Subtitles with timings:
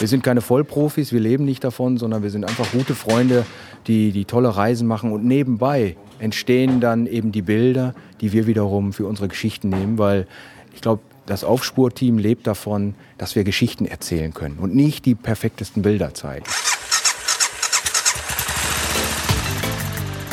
[0.00, 3.44] Wir sind keine Vollprofis, wir leben nicht davon, sondern wir sind einfach gute Freunde,
[3.86, 8.94] die, die tolle Reisen machen und nebenbei entstehen dann eben die Bilder, die wir wiederum
[8.94, 10.26] für unsere Geschichten nehmen, weil
[10.74, 15.82] ich glaube, das Aufspurteam lebt davon, dass wir Geschichten erzählen können und nicht die perfektesten
[15.82, 16.46] Bilder zeigen.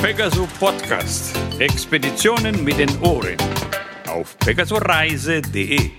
[0.01, 1.37] Pegaso Podcast.
[1.59, 3.35] Expeditionen mit den Ohren.
[4.07, 5.91] Auf pegasoreise.de.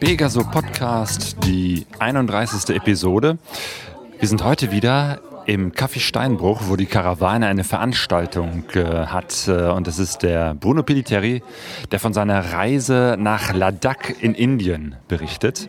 [0.00, 2.76] Pegaso Podcast, die 31.
[2.76, 3.38] Episode.
[4.18, 9.48] Wir sind heute wieder im Café Steinbruch, wo die Karawane eine Veranstaltung äh, hat.
[9.48, 11.42] Äh, und das ist der Bruno Piliteri,
[11.92, 15.68] der von seiner Reise nach Ladakh in Indien berichtet.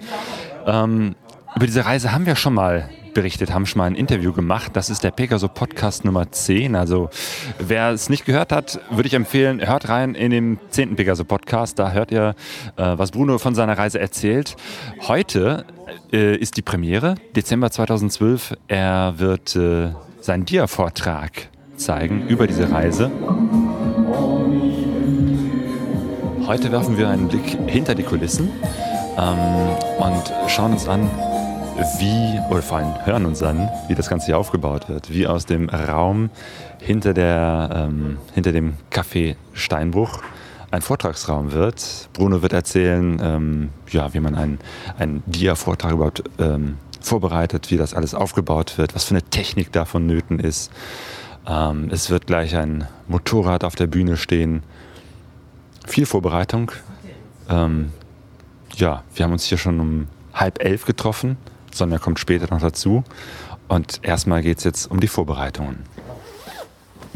[0.66, 1.16] Ähm,
[1.56, 4.74] über diese Reise haben wir schon mal berichtet, haben schon mal ein Interview gemacht.
[4.76, 6.76] Das ist der Pegaso Podcast Nummer 10.
[6.76, 7.10] Also
[7.58, 10.96] wer es nicht gehört hat, würde ich empfehlen, hört rein in den 10.
[10.96, 11.80] Pegaso Podcast.
[11.80, 12.36] Da hört ihr,
[12.76, 14.56] äh, was Bruno von seiner Reise erzählt.
[15.08, 15.66] Heute
[16.14, 18.54] äh, ist die Premiere, Dezember 2012.
[18.68, 23.10] Er wird äh, seinen Dia-Vortrag zeigen über diese Reise.
[26.46, 28.52] Heute werfen wir einen Blick hinter die Kulissen
[29.18, 29.38] ähm,
[29.98, 31.10] und schauen uns an,
[32.00, 35.12] wie, oder vor allem hören uns an, wie das Ganze hier aufgebaut wird.
[35.14, 36.30] Wie aus dem Raum
[36.80, 40.22] hinter, der, ähm, hinter dem Café Steinbruch
[40.72, 42.10] ein Vortragsraum wird.
[42.14, 44.60] Bruno wird erzählen, ähm, ja, wie man einen,
[44.98, 50.08] einen Dia-Vortrag überhaupt ähm, vorbereitet, wie das alles aufgebaut wird, was für eine Technik davon
[50.08, 50.72] nöten ist.
[51.48, 54.64] Ähm, es wird gleich ein Motorrad auf der Bühne stehen.
[55.86, 56.72] Viel Vorbereitung.
[57.50, 57.94] Ähm,
[58.76, 61.38] ja, wir haben uns hier schon um halb elf getroffen.
[61.78, 63.04] Sonja kommt später noch dazu.
[63.68, 65.84] Und erstmal geht es jetzt um die Vorbereitungen.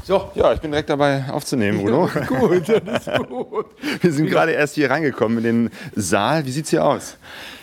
[0.03, 2.09] So, ja, ich bin direkt dabei aufzunehmen, Bruno.
[2.15, 3.67] Ja, gut, das ist gut.
[4.01, 6.45] Wir sind gerade erst hier reingekommen in den Saal.
[6.45, 7.17] Wie sieht es hier aus?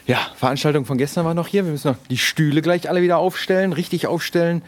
[0.06, 1.64] Ja, Veranstaltung von gestern war noch hier.
[1.64, 4.62] Wir müssen noch die Stühle gleich alle wieder aufstellen, richtig aufstellen.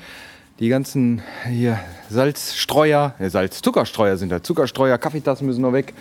[0.59, 1.81] Die ganzen hier
[2.11, 4.43] Salzstreuer, äh, Salzzuckerstreuer sind da.
[4.43, 5.95] Zuckerstreuer, Kaffeetassen müssen noch weg.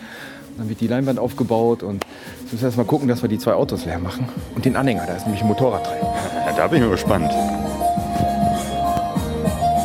[0.56, 2.04] Dann wird die Leinwand aufgebaut und
[2.40, 4.28] jetzt müssen wir erstmal gucken, dass wir die zwei Autos leer machen.
[4.54, 5.96] Und den Anhänger, da ist nämlich ein Motorrad drin.
[6.46, 7.32] Ja, da bin ich mal gespannt.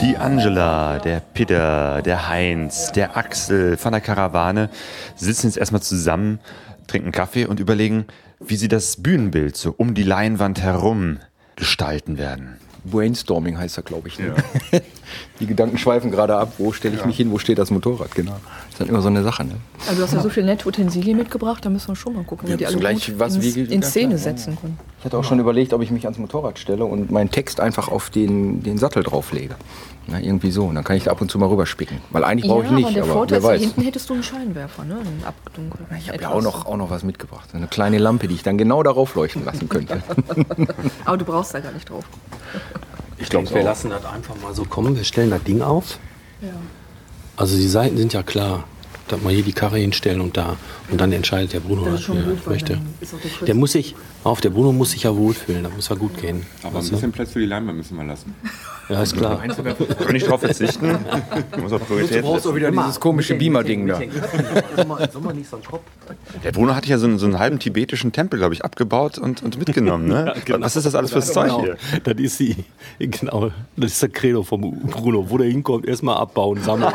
[0.02, 4.70] Die Angela, der Peter, der Heinz, der Axel von der Karawane
[5.16, 6.40] sitzen jetzt erstmal zusammen,
[6.88, 8.06] trinken Kaffee und überlegen,
[8.40, 11.20] wie sie das Bühnenbild so um die Leinwand herum
[11.56, 12.58] gestalten werden.
[12.84, 14.20] Brainstorming heißt er, glaube ich.
[14.20, 14.36] Ne?
[14.72, 14.80] Ja.
[15.39, 16.53] Die Gedanken schweifen gerade ab.
[16.57, 17.07] Wo stelle ich ja.
[17.07, 17.31] mich hin?
[17.31, 18.13] Wo steht das Motorrad?
[18.16, 18.31] Genau.
[18.31, 19.43] Das ist dann immer so eine Sache.
[19.45, 19.55] Ne?
[19.88, 22.49] Also du hast ja so viele nette Utensilien mitgebracht, da müssen wir schon mal gucken,
[22.49, 24.77] wie die alle gleich gut was in, in Szene setzen können.
[24.99, 27.89] Ich hatte auch schon überlegt, ob ich mich ans Motorrad stelle und meinen Text einfach
[27.89, 29.55] auf den, den Sattel drauflege.
[30.07, 30.66] Na, irgendwie so.
[30.66, 31.97] Und dann kann ich da ab und zu mal rüberspicken.
[32.11, 32.85] Weil eigentlich brauche ich nicht.
[32.85, 33.61] Aber der aber Vorteil wer weiß.
[33.61, 34.95] hinten hättest du einen Scheinwerfer, ne?
[34.95, 37.49] Einen Ich habe ja auch noch, auch noch was mitgebracht.
[37.53, 40.03] Eine kleine Lampe, die ich dann genau darauf leuchten lassen könnte.
[41.05, 42.05] aber du brauchst da gar nicht drauf.
[43.18, 44.96] Ich glaube, wir lassen das einfach mal so kommen.
[44.96, 46.00] Wir stellen das Ding auf.
[46.42, 46.50] Ja.
[47.38, 48.66] Also die Seiten sind ja klar
[49.07, 50.57] dass wir hier die Karre hinstellen und da.
[50.89, 52.79] Und dann entscheidet der Bruno, was er möchte.
[53.39, 56.19] Der, der muss sich, auf der Bruno muss sich ja wohlfühlen, da muss er gut
[56.19, 56.45] gehen.
[56.63, 58.35] Aber ein bisschen Platz für die Leinwand müssen wir lassen.
[58.88, 59.41] Ja, ist klar.
[59.41, 60.88] Kann nicht drauf verzichten.
[61.59, 63.99] muss auch Priorität Du brauchst auch wieder dieses komische Beamer-Ding da.
[66.43, 69.41] Der Bruno hat ja so einen, so einen halben tibetischen Tempel, glaube ich, abgebaut und,
[69.41, 70.07] und mitgenommen.
[70.07, 70.25] Ne?
[70.35, 70.66] ja, genau.
[70.66, 71.63] Was ist das alles fürs Zeug genau.
[71.63, 71.77] hier?
[72.03, 72.55] Das ist, die,
[72.99, 75.29] genau, das ist der Credo vom Bruno.
[75.29, 76.93] Wo der hinkommt, erstmal abbauen, sammeln.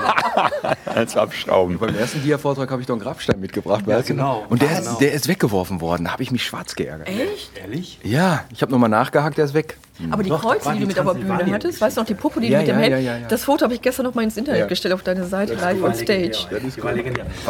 [0.84, 1.78] Als abschrauben.
[2.00, 3.84] Ersten Dia-Vortrag habe ich doch einen Grabstein mitgebracht.
[3.86, 4.46] Ja, genau.
[4.48, 4.92] Und der, genau.
[4.92, 6.04] Ist, der ist weggeworfen worden.
[6.04, 7.06] Da habe ich mich schwarz geärgert.
[7.06, 7.50] Echt?
[7.60, 8.00] Ehrlich?
[8.02, 9.76] Ja, ich habe nochmal nachgehakt, der ist weg.
[10.10, 12.14] Aber die Doch, Kreuze, die du mit auf der Bühne hattest, weißt du noch, die
[12.14, 14.14] Puppe, die ja, du mit dem ja, Hemd, ja, das Foto habe ich gestern noch
[14.14, 16.46] mal ins Internet gestellt auf deine Seite, live on stage.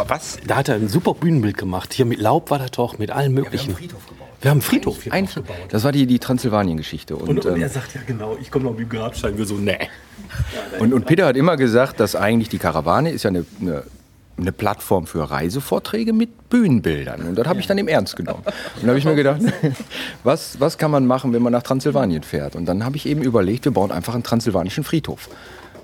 [0.08, 0.38] Was?
[0.44, 1.92] Da hat er ein super Bühnenbild gemacht.
[1.92, 3.68] Hier mit Laub war das doch, mit allem möglichen.
[3.68, 4.28] wir haben einen Friedhof gebaut.
[4.40, 5.56] Wir haben einen Friedhof hier aufgebaut.
[5.68, 7.14] Das war die, die Transsilvanien-Geschichte.
[7.14, 9.38] Und, und, und ähm, er sagt ja genau, ich komme noch mit dem Grabstein.
[9.38, 9.78] Wir so, nee.
[10.80, 13.84] Und, und Peter hat immer gesagt, dass eigentlich die Karawane ist ja eine, eine
[14.40, 17.22] eine Plattform für Reisevorträge mit Bühnenbildern.
[17.22, 18.42] Und das habe ich dann im Ernst genommen.
[18.44, 19.40] Und dann habe ich mir gedacht,
[20.24, 22.56] was, was kann man machen, wenn man nach Transsilvanien fährt?
[22.56, 25.28] Und dann habe ich eben überlegt, wir bauen einfach einen transsilvanischen Friedhof.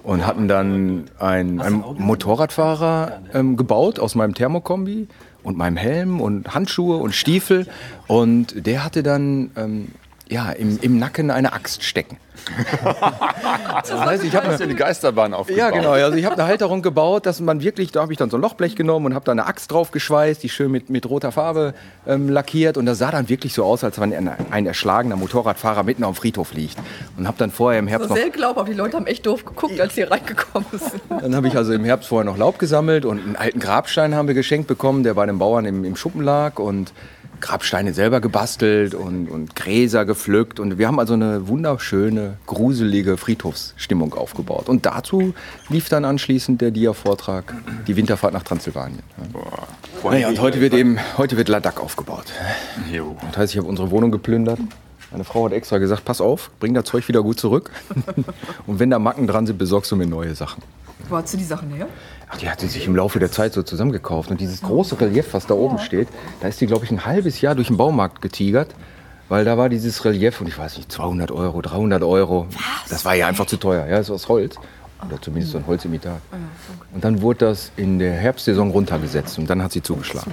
[0.03, 5.09] Und hatten dann einen, einen Motorradfahrer ähm, gebaut aus meinem Thermokombi
[5.43, 7.67] und meinem Helm und Handschuhe und Stiefel.
[8.07, 9.89] Und der hatte dann ähm,
[10.29, 12.19] ja, im, im Nacken eine Axt stecken.
[13.83, 15.59] das heißt, ich habe eine Geisterbahn aufgebaut.
[15.59, 15.93] Ja, genau.
[15.93, 18.41] Also ich habe eine Halterung gebaut, dass man wirklich, da habe ich dann so ein
[18.41, 21.75] Lochblech genommen und habe da eine Axt drauf geschweißt, die schön mit, mit roter Farbe
[22.07, 25.83] ähm, lackiert und das sah dann wirklich so aus, als wenn ein, ein erschlagener Motorradfahrer
[25.83, 26.77] mitten auf dem Friedhof liegt.
[27.17, 29.81] Und habe dann vorher im Herbst so sehr glaubhaft, die Leute haben echt doof geguckt,
[29.81, 31.03] als sie reingekommen sind.
[31.09, 34.29] Dann habe ich also im Herbst vorher noch Laub gesammelt und einen alten Grabstein haben
[34.29, 36.93] wir geschenkt bekommen, der bei einem Bauern im, im Schuppen lag und
[37.47, 40.59] Grabsteine selber gebastelt und, und Gräser gepflückt.
[40.59, 44.69] Und wir haben also eine wunderschöne, gruselige Friedhofsstimmung aufgebaut.
[44.69, 45.33] Und dazu
[45.69, 47.55] lief dann anschließend der Dia-Vortrag,
[47.87, 49.05] die Winterfahrt nach Transsilvanien.
[49.33, 52.27] Boah, naja, und heute wird eben, heute wird Ladakh aufgebaut.
[52.93, 53.17] Jo.
[53.29, 54.59] Das heißt, ich habe unsere Wohnung geplündert.
[55.13, 57.71] Meine Frau hat extra gesagt, pass auf, bring das Zeug wieder gut zurück.
[58.67, 60.65] und wenn da Macken dran sind, besorgst du mir neue Sachen.
[61.09, 61.87] Wo hast du die Sachen her?
[62.29, 64.31] Ach, die hat sie sich im Laufe der Zeit so zusammengekauft.
[64.31, 66.09] Und dieses große Relief, was da oben steht,
[66.41, 68.75] da ist die, glaube ich, ein halbes Jahr durch den Baumarkt getigert.
[69.29, 72.47] Weil da war dieses Relief und ich weiß nicht, 200 Euro, 300 Euro.
[72.51, 72.91] Was?
[72.91, 73.87] Das war ja einfach zu teuer.
[73.87, 74.57] Ja, das ist aus Holz.
[75.07, 76.21] Oder zumindest so ein Holzimitat.
[76.33, 76.37] Ah,
[76.95, 80.33] und dann wurde das in der Herbstsaison runtergesetzt und dann hat sie zugeschlagen.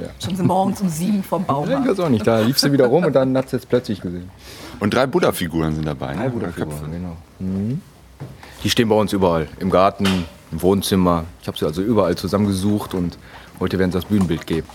[0.00, 0.08] Ja.
[0.24, 1.84] Schon so morgens um sieben vom Baumarkt.
[1.84, 2.26] Ich weiß auch nicht.
[2.26, 4.30] Da lief sie wieder rum und dann hat sie es plötzlich gesehen.
[4.80, 6.14] Und drei Buddha-Figuren sind dabei.
[6.14, 7.16] Drei Buddha-Figuren, genau.
[7.40, 7.82] Mhm.
[8.64, 9.48] Die stehen bei uns überall.
[9.58, 10.06] Im Garten,
[10.52, 11.24] im Wohnzimmer.
[11.40, 13.18] Ich habe sie also überall zusammengesucht und
[13.58, 14.68] heute werden sie das Bühnenbild geben.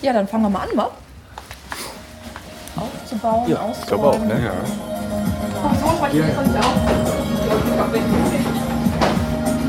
[0.00, 0.90] Ja, dann fangen wir mal an, wa?
[2.76, 3.80] Aufzubauen, ja, auszuräumen.
[3.80, 4.44] Ich glaube auch, ne?
[4.44, 4.52] Ja.
[5.60, 5.94] So, auch.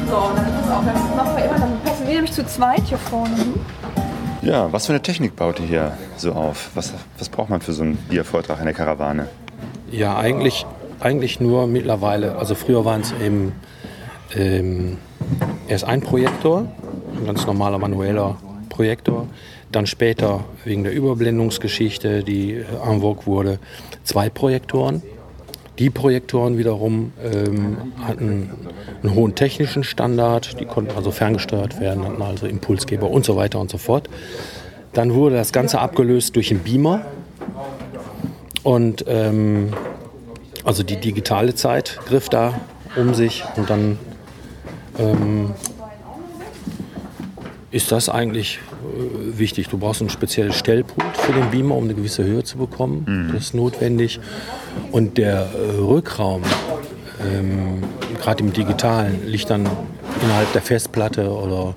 [0.07, 0.83] So, dann ist es auch.
[0.85, 3.35] Dann machen wir immer, dann passen wir nämlich zu zweit hier vorne.
[4.41, 6.69] Ja, was für eine Technik baut ihr hier so auf?
[6.75, 9.27] Was, was braucht man für so einen Biervortrag in der Karawane?
[9.91, 10.65] Ja, eigentlich,
[11.05, 12.35] eigentlich nur mittlerweile.
[12.35, 13.53] Also früher waren es eben
[14.35, 14.97] ähm,
[15.67, 16.67] erst ein Projektor,
[17.15, 18.37] ein ganz normaler manueller
[18.69, 19.27] Projektor.
[19.71, 23.59] Dann später wegen der Überblendungsgeschichte, die äh, en vogue wurde,
[24.03, 25.03] zwei Projektoren.
[25.77, 28.49] Die Projektoren wiederum ähm, hatten
[29.03, 33.59] einen hohen technischen Standard, die konnten also ferngesteuert werden, hatten also Impulsgeber und so weiter
[33.59, 34.09] und so fort.
[34.93, 37.01] Dann wurde das Ganze abgelöst durch einen Beamer.
[38.63, 39.73] Und ähm,
[40.65, 42.59] also die digitale Zeit griff da
[42.95, 43.99] um sich und dann
[44.97, 45.53] ähm,
[47.71, 49.67] ist das eigentlich äh, wichtig.
[49.67, 53.05] Du brauchst ein spezielles Stellpult für den Beamer, um eine gewisse Höhe zu bekommen.
[53.07, 53.33] Mhm.
[53.33, 54.19] Das ist notwendig.
[54.91, 56.41] Und der äh, Rückraum,
[57.21, 57.83] ähm,
[58.21, 59.67] gerade im Digitalen, liegt dann
[60.23, 61.75] innerhalb der Festplatte oder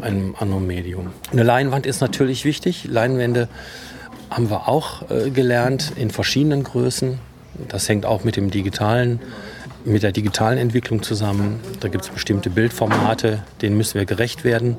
[0.00, 1.10] einem anderen Medium.
[1.30, 2.86] Eine Leinwand ist natürlich wichtig.
[2.88, 3.48] Leinwände
[4.30, 7.18] haben wir auch äh, gelernt in verschiedenen Größen.
[7.68, 9.20] Das hängt auch mit dem digitalen
[9.84, 11.60] mit der digitalen Entwicklung zusammen.
[11.80, 14.76] Da gibt es bestimmte Bildformate, denen müssen wir gerecht werden.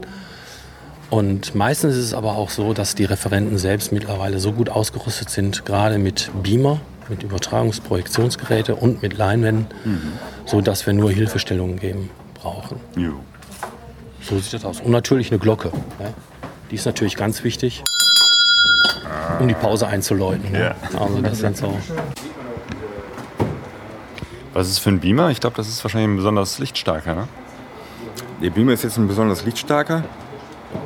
[1.09, 5.29] Und meistens ist es aber auch so, dass die Referenten selbst mittlerweile so gut ausgerüstet
[5.29, 6.79] sind, gerade mit Beamer,
[7.09, 10.13] mit Übertragungsprojektionsgeräte und mit Leinwänden, mhm.
[10.45, 12.79] so dass wir nur Hilfestellungen geben brauchen.
[12.95, 13.13] Jo.
[14.21, 14.81] So sieht das aus.
[14.81, 15.71] Und natürlich eine Glocke.
[15.99, 16.07] Ja.
[16.71, 17.83] Die ist natürlich ganz wichtig,
[19.39, 20.51] um die Pause einzuläuten.
[20.51, 20.59] Ne?
[20.59, 20.99] Ja.
[20.99, 21.77] Also das sind so
[24.55, 25.31] was ist es für ein Beamer?
[25.31, 27.27] Ich glaube, das ist wahrscheinlich ein besonders lichtstarker, ne?
[28.41, 30.05] Der Beamer ist jetzt ein besonders lichtstarker.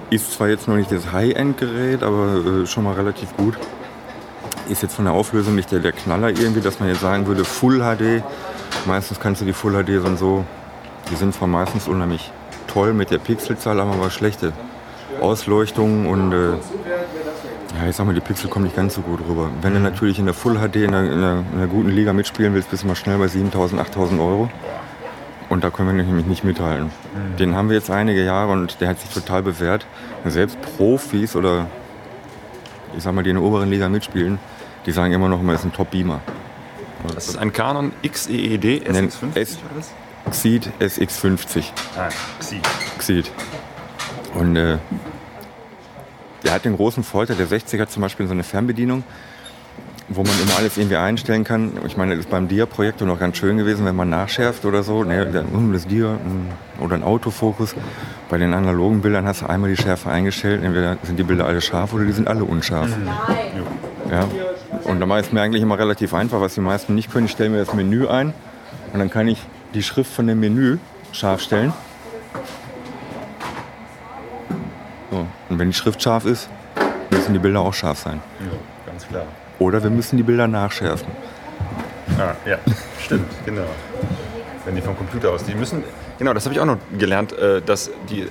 [0.10, 3.60] Ist zwar jetzt noch nicht das High-End-Gerät, aber äh, schon mal relativ gut.
[4.70, 7.46] Ist jetzt von der Auflösung nicht der, der Knaller irgendwie, dass man jetzt sagen würde,
[7.46, 8.24] Full HD.
[8.88, 10.46] Meistens kannst du die Full HD dann so,
[11.12, 12.32] die sind zwar meistens unheimlich
[12.66, 14.52] toll mit der Pixelzahl, aber schlechte
[15.22, 16.54] Ausleuchtung und äh,
[17.80, 19.50] ja, ich sag mal, die Pixel kommen nicht ganz so gut rüber.
[19.62, 22.12] Wenn du natürlich in der Full HD in einer, in einer, in einer guten Liga
[22.14, 24.50] mitspielen willst, bist du mal schnell bei 7.000, 8.000 Euro.
[25.48, 26.88] Und da können wir nämlich nicht mithalten.
[26.88, 27.38] Mhm.
[27.38, 29.86] Den haben wir jetzt einige Jahre und der hat sich total bewährt.
[30.26, 31.68] Selbst Profis oder
[32.96, 34.40] ich sag mal, die in der oberen Liga mitspielen,
[34.86, 36.22] die sagen immer noch, man ist ein Top-Beamer.
[37.14, 39.58] Das ist ein Canon XEED SX50
[40.30, 41.64] Xeed SX50.
[41.98, 42.10] Ah,
[42.40, 42.62] Xeed.
[42.98, 43.32] Xeed.
[44.34, 44.78] Und äh,
[46.44, 49.04] der hat den großen Vorteil, der 60er zum Beispiel so eine Fernbedienung,
[50.08, 51.74] wo man immer alles irgendwie einstellen kann.
[51.86, 55.04] Ich meine, das ist beim Dia-Projektor noch ganz schön gewesen, wenn man nachschärft oder so.
[55.04, 55.26] Ne,
[55.72, 56.18] das Dia
[56.80, 57.76] oder ein Autofokus.
[58.30, 60.64] Bei den analogen Bildern hast du einmal die Schärfe eingestellt.
[60.64, 62.90] Entweder sind die Bilder alle scharf oder die sind alle unscharf.
[62.98, 63.08] Mhm.
[64.12, 64.28] Ja.
[64.86, 67.26] Und da ist es mir eigentlich immer relativ einfach, was die meisten nicht können.
[67.26, 68.34] Ich stelle mir das Menü ein
[68.94, 69.44] und dann kann ich
[69.76, 70.78] die Schrift von dem Menü
[71.12, 71.74] scharf stellen.
[75.12, 75.28] So.
[75.60, 76.48] Und wenn die Schrift scharf ist,
[77.12, 78.22] müssen die Bilder auch scharf sein.
[78.40, 78.58] Ja,
[78.90, 79.26] ganz klar.
[79.60, 81.10] Oder wir müssen die Bilder nachschärfen.
[82.18, 82.60] Ah, ja,
[82.98, 83.66] stimmt, genau.
[84.64, 85.84] Wenn die vom Computer aus, die müssen,
[86.18, 88.26] genau, das habe ich auch noch gelernt, äh, dass die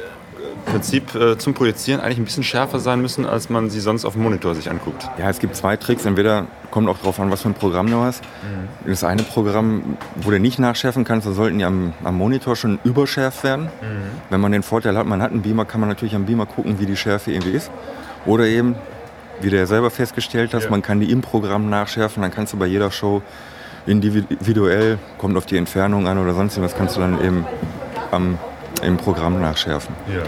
[0.65, 4.15] Prinzip äh, zum Projizieren eigentlich ein bisschen schärfer sein müssen, als man sie sonst auf
[4.15, 5.09] dem Monitor sich anguckt.
[5.19, 6.05] Ja, es gibt zwei Tricks.
[6.05, 8.23] Entweder kommt auch darauf an, was für ein Programm du hast.
[8.23, 8.88] Mhm.
[8.88, 12.79] Das eine Programm, wo du nicht nachschärfen kannst, da sollten die am, am Monitor schon
[12.85, 13.65] überschärft werden.
[13.65, 14.21] Mhm.
[14.31, 16.79] Wenn man den Vorteil hat, man hat einen Beamer, kann man natürlich am Beamer gucken,
[16.79, 17.71] wie die Schärfe irgendwie ist.
[18.27, 18.75] Oder eben,
[19.41, 20.71] wie du ja selber festgestellt hast, ja.
[20.71, 22.23] man kann die im Programm nachschärfen.
[22.23, 23.23] Dann kannst du bei jeder Show
[23.87, 27.47] individuell, kommt auf die Entfernung an oder sonst was, kannst du dann eben
[28.11, 28.38] am,
[28.83, 29.95] im Programm nachschärfen.
[30.09, 30.23] Ja.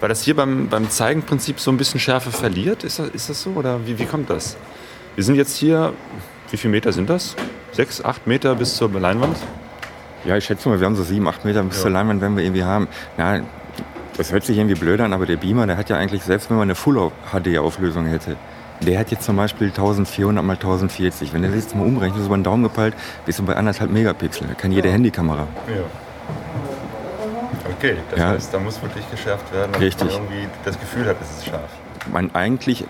[0.00, 2.84] Weil das hier beim, beim Zeigenprinzip so ein bisschen Schärfe verliert?
[2.84, 4.56] Ist das, ist das so oder wie, wie kommt das?
[5.14, 5.92] Wir sind jetzt hier,
[6.50, 7.36] wie viele Meter sind das?
[7.72, 9.36] Sechs, acht Meter bis zur Leinwand?
[10.24, 11.82] Ja, ich schätze mal, wir haben so sieben, acht Meter bis ja.
[11.82, 12.88] zur Leinwand, wenn wir irgendwie haben.
[13.18, 13.40] Na,
[14.16, 16.56] das hört sich irgendwie blöd an, aber der Beamer, der hat ja eigentlich, selbst wenn
[16.56, 18.36] man eine Full-HD-Auflösung hätte,
[18.80, 21.34] der hat jetzt zum Beispiel 1400 mal 1040.
[21.34, 22.94] Wenn der sich jetzt mal umrechnet, so über den Daumen gepeilt,
[23.26, 24.46] bist du bei anderthalb Megapixel.
[24.46, 24.94] Da kann jede ja.
[24.94, 25.46] Handykamera.
[25.68, 25.84] Ja.
[27.76, 28.28] Okay, das ja.
[28.28, 30.08] heißt, da muss wirklich geschärft werden, damit Richtig.
[30.08, 31.70] man irgendwie das Gefühl hat, es ist scharf.
[32.10, 32.84] Man eigentlich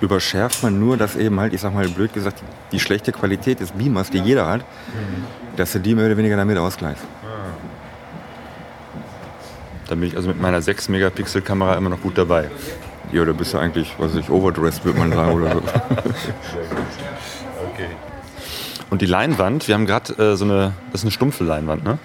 [0.00, 2.42] überschärft man nur, dass eben halt, ich sag mal blöd gesagt,
[2.72, 5.24] die schlechte Qualität des Beamers, die jeder hat, mhm.
[5.56, 7.04] dass du die mehr oder weniger damit ausgleichst.
[7.22, 7.26] Ah.
[9.88, 12.50] Da bin ich also mit meiner 6 Megapixel Kamera immer noch gut dabei.
[13.12, 15.32] Ja, da bist du eigentlich, was weiß ich, overdressed, würde man sagen.
[15.32, 15.58] Oder so.
[17.72, 17.88] okay.
[18.90, 21.98] Und die Leinwand, wir haben gerade äh, so eine, das ist eine stumpfe Leinwand, ne?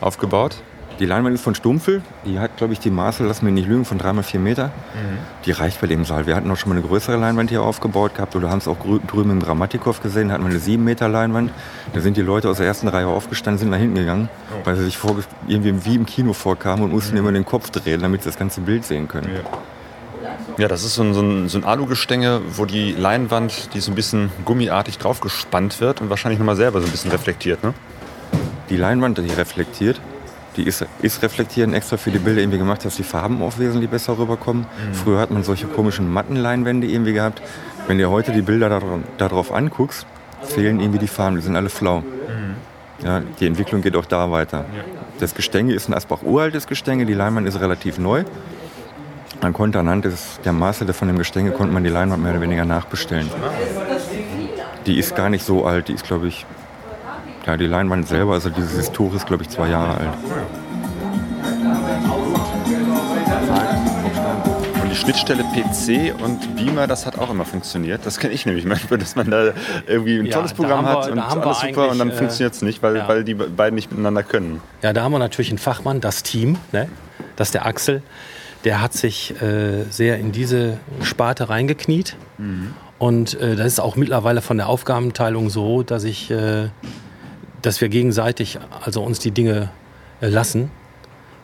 [0.00, 0.56] Aufgebaut.
[0.98, 2.02] Die Leinwand ist von Stumpfel.
[2.24, 4.66] Die hat, glaube ich, die Maße, lass mich nicht lügen, von 3 mal 4 Meter.
[4.66, 5.18] Mhm.
[5.44, 6.26] Die reicht bei dem Saal.
[6.26, 8.36] Wir hatten auch schon mal eine größere Leinwand hier aufgebaut gehabt.
[8.36, 10.28] Oder haben es auch drüben im Dramatikow gesehen.
[10.28, 11.50] Da hatten wir eine 7 Meter Leinwand.
[11.92, 14.66] Da sind die Leute aus der ersten Reihe aufgestanden, sind nach hinten gegangen, oh.
[14.66, 14.98] weil sie sich
[15.48, 17.18] irgendwie wie im Kino vorkamen und mussten mhm.
[17.18, 19.28] immer den Kopf drehen, damit sie das ganze Bild sehen können.
[19.34, 19.58] Ja.
[20.56, 23.90] Ja, das ist so ein, so ein, so ein Alugestänge, wo die Leinwand, die so
[23.90, 27.74] ein bisschen gummiartig draufgespannt wird und wahrscheinlich nochmal selber so ein bisschen reflektiert, ne?
[28.70, 30.00] Die Leinwand, die reflektiert,
[30.56, 33.90] die ist, ist reflektieren extra für die Bilder irgendwie gemacht, dass die Farben auch wesentlich
[33.90, 34.62] besser rüberkommen.
[34.62, 34.94] Mhm.
[34.94, 37.42] Früher hat man solche komischen Mattenleinwände irgendwie gehabt.
[37.86, 38.80] Wenn du heute die Bilder
[39.18, 40.06] darauf anguckst,
[40.42, 42.00] fehlen irgendwie die Farben, die sind alle flau.
[42.00, 43.04] Mhm.
[43.04, 44.58] Ja, die Entwicklung geht auch da weiter.
[44.58, 44.84] Ja.
[45.18, 48.24] Das Gestänge ist ein Asbach uraltes Gestänge, die Leinwand ist relativ neu.
[49.42, 52.40] Man konnte anhand des, der Maße von dem Gestänge konnte man die Leinwand mehr oder
[52.40, 53.28] weniger nachbestellen.
[54.86, 56.46] Die ist gar nicht so alt, die ist glaube ich
[57.46, 60.08] ja, die Leinwand selber, also dieses Historie ist, glaube ich, zwei Jahre alt.
[64.82, 68.06] Und die Schnittstelle PC und Beamer, das hat auch immer funktioniert.
[68.06, 69.52] Das kenne ich nämlich manchmal, dass man da
[69.86, 72.82] irgendwie ein tolles ja, Programm hat und alles super und dann äh, funktioniert es nicht,
[72.82, 73.08] weil, ja.
[73.08, 74.62] weil die beiden nicht miteinander können.
[74.82, 76.88] Ja, da haben wir natürlich einen Fachmann, das Team, ne?
[77.36, 78.02] das ist der Axel.
[78.64, 82.16] Der hat sich äh, sehr in diese Sparte reingekniet.
[82.38, 82.72] Mhm.
[82.98, 86.68] Und äh, das ist auch mittlerweile von der Aufgabenteilung so, dass ich äh,
[87.64, 89.70] dass wir gegenseitig also uns die Dinge
[90.20, 90.70] äh, lassen.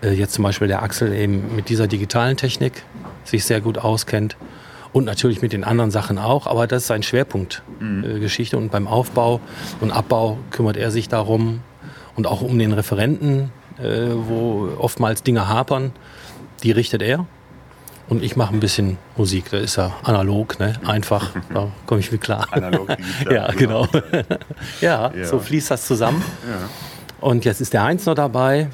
[0.03, 2.85] Äh, jetzt zum Beispiel der Axel eben mit dieser digitalen Technik
[3.25, 4.37] sich sehr gut auskennt
[4.93, 8.63] und natürlich mit den anderen Sachen auch, aber das ist sein Schwerpunktgeschichte mhm.
[8.63, 9.41] äh, und beim Aufbau
[9.81, 11.61] und Abbau kümmert er sich darum
[12.17, 15.93] und auch um den Referenten, wo oftmals Dinge hapern,
[16.63, 17.25] die richtet er
[18.11, 19.51] und ich mache ein bisschen Musik.
[19.51, 20.75] Da ist ja analog, ne?
[20.85, 21.31] einfach.
[21.55, 22.47] Da komme ich mit klar.
[22.51, 23.35] Analog, digital.
[23.35, 23.89] ja, genau.
[24.81, 26.23] ja, ja, so fließt das zusammen.
[26.49, 26.69] Ja.
[27.21, 28.69] Und jetzt ist der Heinz noch dabei,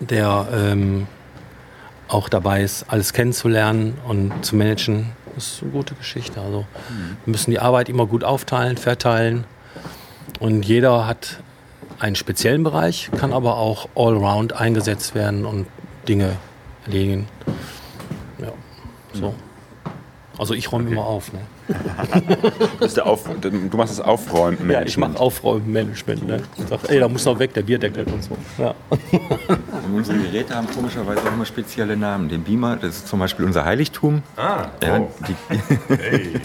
[0.00, 1.06] der ähm,
[2.08, 5.12] auch dabei ist, alles kennenzulernen und zu managen.
[5.34, 6.40] Das ist eine gute Geschichte.
[6.40, 7.16] Also mhm.
[7.24, 9.44] wir müssen die Arbeit immer gut aufteilen, verteilen.
[10.38, 11.40] Und jeder hat
[11.98, 15.66] einen speziellen Bereich, kann aber auch allround eingesetzt werden und
[16.08, 16.36] Dinge
[16.86, 17.28] erledigen.
[19.14, 19.34] So.
[20.36, 20.94] Also ich räume okay.
[20.94, 21.32] immer auf.
[21.32, 21.40] Ne?
[23.04, 24.68] Auf, du machst das Aufräumen.
[24.68, 26.26] Ja, ich mache Aufräumen-Management.
[26.26, 26.42] Ne?
[26.56, 28.36] Ich sag, ey, da muss noch weg, der Bierdeckel und so.
[28.58, 28.74] Ja.
[29.86, 32.28] Und unsere Geräte haben komischerweise auch immer spezielle Namen.
[32.28, 34.22] Den Beamer, das ist zum Beispiel unser Heiligtum.
[34.36, 35.10] Ah, ja, oh.
[35.28, 36.40] die, hey.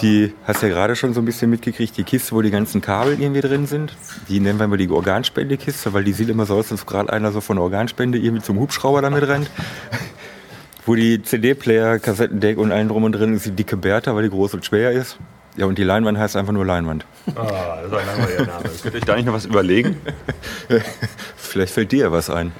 [0.00, 2.80] die hast du ja gerade schon so ein bisschen mitgekriegt, die Kiste, wo die ganzen
[2.80, 3.96] Kabel irgendwie drin sind.
[4.28, 7.32] Die nennen wir mal die Organspendekiste, weil die sieht immer so aus, als gerade einer
[7.32, 9.50] so von der Organspende irgendwie zum Hubschrauber damit rennt
[10.86, 14.30] wo die CD-Player, Kassettendeck und allen drum und drin ist die dicke Bertha, weil die
[14.30, 15.18] groß und schwer ist.
[15.56, 17.06] Ja, und die Leinwand heißt einfach nur Leinwand.
[17.36, 18.64] Ah, das ist ein langweiliger Name.
[18.82, 19.96] Könnt ihr euch da nicht noch was überlegen?
[21.36, 22.52] Vielleicht fällt dir ja was ein.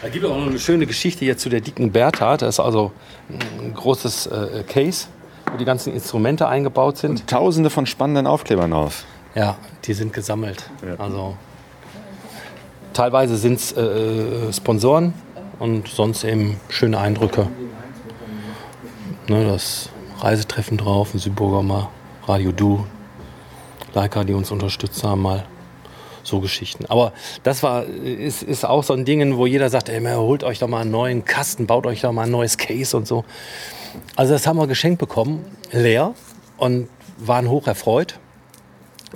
[0.00, 2.38] Da gibt es auch noch eine schöne Geschichte jetzt zu der dicken Bertha.
[2.38, 2.92] Das ist also
[3.28, 5.08] ein großes äh, Case,
[5.52, 7.20] wo die ganzen Instrumente eingebaut sind.
[7.20, 9.04] Und tausende von spannenden Aufklebern drauf.
[9.34, 10.70] Ja, die sind gesammelt.
[10.82, 11.04] Ja.
[11.04, 11.36] Also
[12.94, 15.12] teilweise sind es äh, äh, Sponsoren,
[15.60, 17.46] und sonst eben schöne Eindrücke.
[19.28, 21.88] Ne, das Reisetreffen drauf, ein Südburger mal,
[22.26, 22.86] Radio Du,
[23.94, 25.44] Leica, die uns unterstützt haben, mal
[26.22, 26.86] so Geschichten.
[26.86, 27.12] Aber
[27.42, 30.68] das war, ist, ist auch so ein Ding, wo jeder sagt, ey, holt euch doch
[30.68, 33.24] mal einen neuen Kasten, baut euch doch mal ein neues Case und so.
[34.16, 36.14] Also das haben wir geschenkt bekommen, leer
[36.56, 36.88] und
[37.18, 38.18] waren hoch erfreut,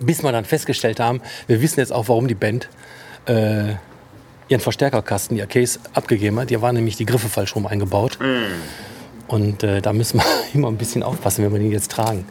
[0.00, 2.68] bis wir dann festgestellt haben, wir wissen jetzt auch, warum die Band
[3.26, 3.74] äh,
[4.48, 6.48] ihren Verstärkerkasten, ihr Case abgegeben hat.
[6.48, 8.18] Hier waren nämlich die Griffe falsch rum eingebaut.
[8.20, 9.32] Mm.
[9.32, 10.24] Und äh, da müssen wir
[10.54, 12.26] immer ein bisschen aufpassen, wenn wir den jetzt tragen.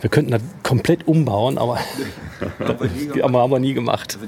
[0.00, 1.78] Wir könnten das komplett umbauen, aber
[2.58, 4.18] haben wir nie gemacht.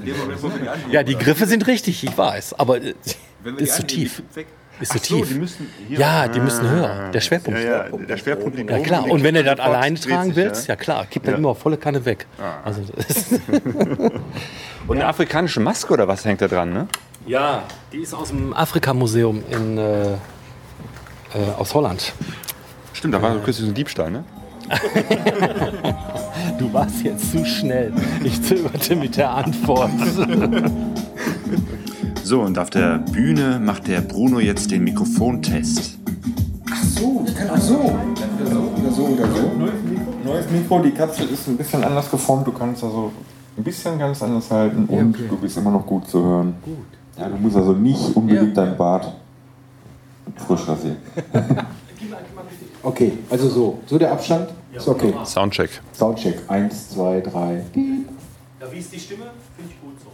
[0.89, 2.53] Ja, die Griffe sind richtig, ich weiß.
[2.53, 2.93] Aber äh,
[3.57, 4.23] ist zu tief.
[4.79, 5.29] Ist zu tief.
[5.29, 7.09] Die müssen ja, die müssen höher.
[7.13, 7.59] Der Schwerpunkt.
[7.59, 10.75] Ja, ja, der Schwerpunkt liegt Ja klar, und wenn du das alleine tragen willst, ja
[10.75, 12.27] klar, kipp dann immer volle Kanne weg.
[12.37, 12.65] Ah.
[12.65, 12.81] Also
[14.87, 16.87] und eine afrikanische Maske oder was hängt da dran, ne?
[17.25, 20.17] Ja, die ist aus dem Afrika-Museum in, äh, äh,
[21.57, 22.13] aus Holland.
[22.93, 24.23] Stimmt, da war so kürzlich so ein Diebstahl, ne?
[26.59, 27.93] du warst jetzt zu schnell.
[28.23, 29.91] Ich zögerte mit der Antwort.
[32.25, 35.99] so, und auf der Bühne macht der Bruno jetzt den Mikrofontest.
[36.71, 37.75] Ach so, ich kann auch so.
[37.75, 39.51] Oder so oder so oder so.
[40.23, 42.47] Neues Mikro, die Kapsel ist ein bisschen anders geformt.
[42.47, 43.11] Du kannst also
[43.55, 45.27] ein bisschen ganz anders halten und okay.
[45.29, 46.55] du bist immer noch gut zu hören.
[46.63, 46.77] Gut.
[47.15, 48.65] Ja, du musst also nicht unbedingt ja.
[48.65, 49.13] dein Bart
[50.47, 50.97] frisch rasieren.
[52.81, 53.79] okay, also so.
[53.85, 54.49] So der Abstand?
[54.71, 55.13] Ja, ist okay.
[55.23, 55.69] Soundcheck.
[55.93, 56.39] Soundcheck.
[56.47, 57.63] Eins, zwei, drei.
[58.59, 59.25] Ja, wie ist die Stimme?
[59.55, 60.09] Finde ich gut so.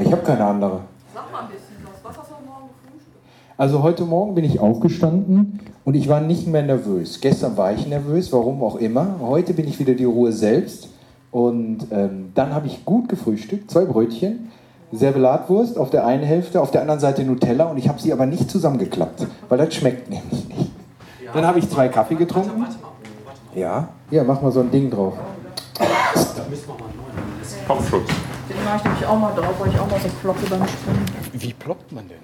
[0.00, 0.82] Ich habe keine andere.
[1.16, 2.04] Sag mal ein bisschen was.
[2.04, 3.16] Was hast du heute Morgen gefrühstückt?
[3.56, 7.22] Also heute Morgen bin ich aufgestanden und ich war nicht mehr nervös.
[7.22, 9.16] Gestern war ich nervös, warum auch immer.
[9.22, 10.90] Heute bin ich wieder die Ruhe selbst.
[11.30, 14.52] Und ähm, dann habe ich gut gefrühstückt, zwei Brötchen,
[14.92, 18.26] Servelatwurst auf der einen Hälfte, auf der anderen Seite Nutella und ich habe sie aber
[18.26, 20.70] nicht zusammengeklappt, weil das schmeckt nämlich nicht.
[21.32, 22.60] Dann habe ich zwei Kaffee getrunken.
[22.60, 22.90] Warte, warte mal,
[23.24, 23.58] warte mal.
[23.58, 25.14] Ja, ja, mach mal so ein Ding drauf.
[25.78, 25.84] Da
[26.50, 27.74] müssen wir mal neu.
[27.74, 28.25] Kopfschutz.
[28.48, 31.04] Den mache ich nämlich auch mal drauf, weil ich auch mal so ploppe beim Springen.
[31.32, 32.18] Wie ploppt man denn?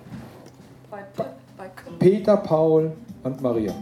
[0.90, 1.24] Bei, bei,
[1.56, 1.64] bei
[1.98, 2.92] Peter, Paul
[3.24, 3.72] und Maria.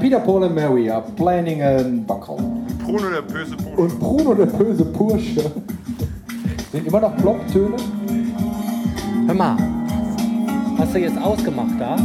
[0.00, 2.40] Peter, Paul und Mary are planning a Bankraub.
[2.84, 3.76] Bruno der böse Bursche.
[3.76, 5.50] Und Bruno der böse Bursche.
[6.72, 7.76] Sind immer noch Plopptöne?
[9.26, 9.56] Hör mal,
[10.78, 11.96] hast du jetzt ausgemacht da?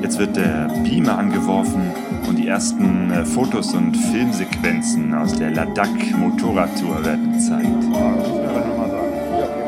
[0.00, 1.92] Jetzt wird der Beamer angeworfen
[2.28, 7.66] und die ersten äh, Fotos und Filmsequenzen aus der Ladakh Motorradtour werden gezeigt.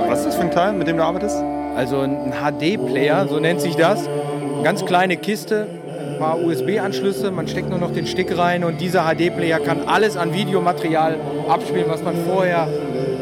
[0.08, 1.36] Was ist das für ein Teil, mit dem du arbeitest?
[1.76, 4.06] Also ein HD-Player, so nennt sich das.
[4.06, 5.68] Eine ganz kleine Kiste,
[6.12, 10.16] ein paar USB-Anschlüsse, man steckt nur noch den Stick rein und dieser HD-Player kann alles
[10.16, 11.16] an Videomaterial
[11.48, 12.68] abspielen, was man vorher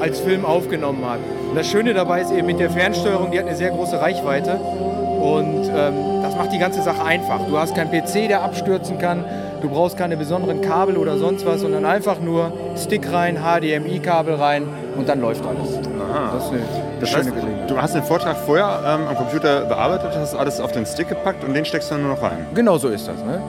[0.01, 1.21] als Film aufgenommen hat.
[1.49, 4.55] Und das Schöne dabei ist eben mit der Fernsteuerung, die hat eine sehr große Reichweite
[4.55, 7.41] und ähm, macht die ganze Sache einfach.
[7.47, 9.25] Du hast keinen PC, der abstürzen kann,
[9.61, 14.67] du brauchst keine besonderen Kabel oder sonst was, sondern einfach nur Stick rein, HDMI-Kabel rein
[14.97, 15.77] und dann läuft alles.
[15.77, 16.31] Aha.
[16.33, 16.61] Das ist eine,
[17.01, 17.33] das heißt,
[17.69, 21.45] du hast den Vortrag vorher ähm, am Computer bearbeitet, hast alles auf den Stick gepackt
[21.45, 22.47] und den steckst du dann nur noch rein.
[22.55, 23.17] Genau so ist das.
[23.25, 23.41] Ne?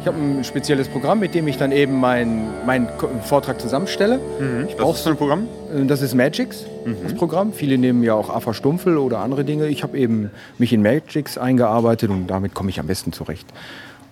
[0.00, 2.88] Ich habe ein spezielles Programm, mit dem ich dann eben meinen mein
[3.24, 4.20] Vortrag zusammenstelle.
[4.38, 4.68] Mhm.
[4.68, 5.48] Ich Was ist für ein Programm?
[5.74, 6.96] Äh, das ist Magix, mhm.
[7.02, 7.52] das Programm.
[7.52, 9.66] Viele nehmen ja auch AFA Stumpfel oder andere Dinge.
[9.68, 13.46] Ich habe eben mich in Magix eingearbeitet und damit komme ich am besten zurecht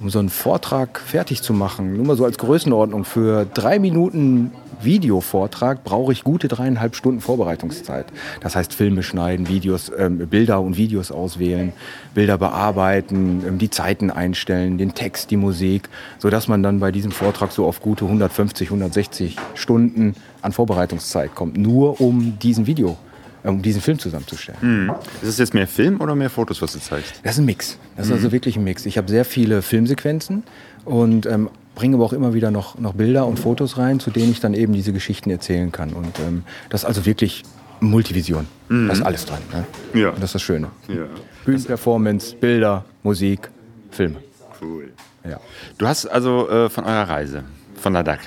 [0.00, 4.50] um so einen Vortrag fertig zu machen, nur mal so als Größenordnung, für drei Minuten
[4.80, 8.07] Videovortrag brauche ich gute dreieinhalb Stunden Vorbereitungszeit.
[8.40, 11.72] Das heißt Filme schneiden, Videos, äh, Bilder und Videos auswählen,
[12.14, 17.12] Bilder bearbeiten, äh, die Zeiten einstellen, den Text, die Musik, sodass man dann bei diesem
[17.12, 22.96] Vortrag so auf gute 150, 160 Stunden an Vorbereitungszeit kommt, nur um diesen Video
[23.44, 24.59] um diesen Film zusammenzustellen.
[24.61, 24.94] Mhm.
[25.22, 27.20] Ist es jetzt mehr Film oder mehr Fotos, was du zeigst?
[27.22, 27.78] Das ist ein Mix.
[27.96, 28.16] Das ist mhm.
[28.16, 28.87] also wirklich ein Mix.
[28.87, 30.44] Ich habe sehr viele Filmsequenzen
[30.85, 34.30] und ähm, bringe aber auch immer wieder noch, noch Bilder und Fotos rein, zu denen
[34.30, 35.92] ich dann eben diese Geschichten erzählen kann.
[35.92, 37.42] Und ähm, das ist also wirklich
[37.80, 38.46] Multivision.
[38.68, 38.87] Mhm.
[38.88, 39.40] Da ist alles dran.
[39.52, 40.00] Ne?
[40.00, 40.09] Ja.
[40.11, 40.68] Und das ist das Schöne.
[40.88, 41.07] Ja.
[41.44, 43.50] Bühnenperformance, Bilder, Musik,
[43.90, 44.16] Filme.
[44.61, 44.92] Cool.
[45.28, 45.38] Ja.
[45.78, 47.44] Du hast also äh, von eurer Reise,
[47.76, 48.20] von der DAC,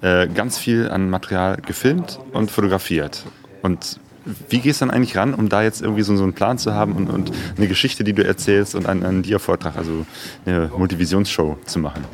[0.00, 3.24] äh, ganz viel an Material gefilmt und fotografiert.
[3.62, 4.00] Und
[4.48, 6.74] wie gehst du dann eigentlich ran, um da jetzt irgendwie so, so einen Plan zu
[6.74, 10.06] haben und, und, eine Geschichte, die du erzählst und einen, einen Dia-Vortrag, also
[10.46, 12.04] eine Multivisionsshow zu machen?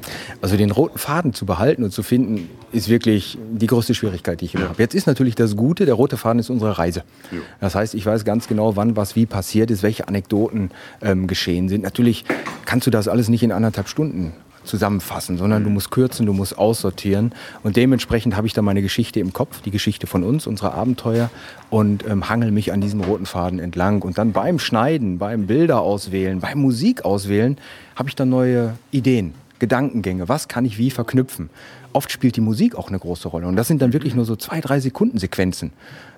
[0.41, 4.47] Also den roten Faden zu behalten und zu finden, ist wirklich die größte Schwierigkeit, die
[4.47, 4.69] ich immer ja.
[4.71, 4.83] habe.
[4.83, 7.05] Jetzt ist natürlich das Gute, der rote Faden ist unsere Reise.
[7.31, 7.39] Ja.
[7.61, 10.71] Das heißt, ich weiß ganz genau, wann was wie passiert ist, welche Anekdoten
[11.03, 11.83] ähm, geschehen sind.
[11.83, 12.25] Natürlich
[12.65, 14.33] kannst du das alles nicht in anderthalb Stunden
[14.69, 17.33] zusammenfassen, sondern du musst kürzen, du musst aussortieren.
[17.63, 21.31] Und dementsprechend habe ich da meine Geschichte im Kopf, die Geschichte von uns, unserer Abenteuer
[21.71, 24.03] und ähm, hangel mich an diesem roten Faden entlang.
[24.03, 27.57] Und dann beim Schneiden, beim Bilder auswählen, beim Musik auswählen,
[27.97, 30.29] habe ich dann neue Ideen, Gedankengänge.
[30.29, 31.51] Was kann ich wie verknüpfen?
[31.93, 33.47] Oft spielt die Musik auch eine große Rolle.
[33.47, 35.73] Und das sind dann wirklich nur so zwei, drei Sekunden Sequenzen.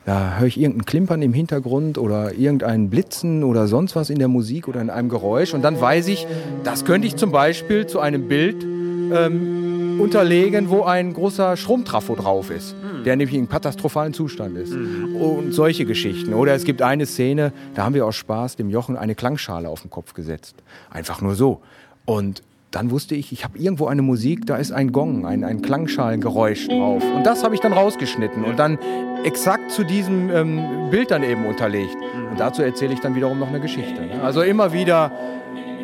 [0.06, 4.28] Da höre ich irgendein Klimpern im Hintergrund oder irgendein Blitzen oder sonst was in der
[4.28, 5.54] Musik oder in einem Geräusch.
[5.54, 6.26] Und dann weiß ich,
[6.64, 12.50] das könnte ich zum Beispiel zu einem Bild ähm, unterlegen, wo ein großer Stromtrafo drauf
[12.50, 14.72] ist, der nämlich in katastrophalen Zustand ist.
[14.72, 16.32] Und solche Geschichten.
[16.32, 19.82] Oder es gibt eine Szene, da haben wir aus Spaß dem Jochen eine Klangschale auf
[19.82, 20.56] den Kopf gesetzt.
[20.90, 21.60] Einfach nur so.
[22.06, 25.60] Und dann wusste ich, ich habe irgendwo eine Musik, da ist ein Gong, ein, ein
[25.60, 27.02] Klangschalengeräusch drauf.
[27.16, 28.44] Und das habe ich dann rausgeschnitten.
[28.44, 28.78] Und dann
[29.24, 31.96] exakt zu diesem ähm, Bild dann eben unterlegt.
[32.30, 34.02] Und dazu erzähle ich dann wiederum noch eine Geschichte.
[34.02, 34.22] Ne?
[34.22, 35.12] Also immer wieder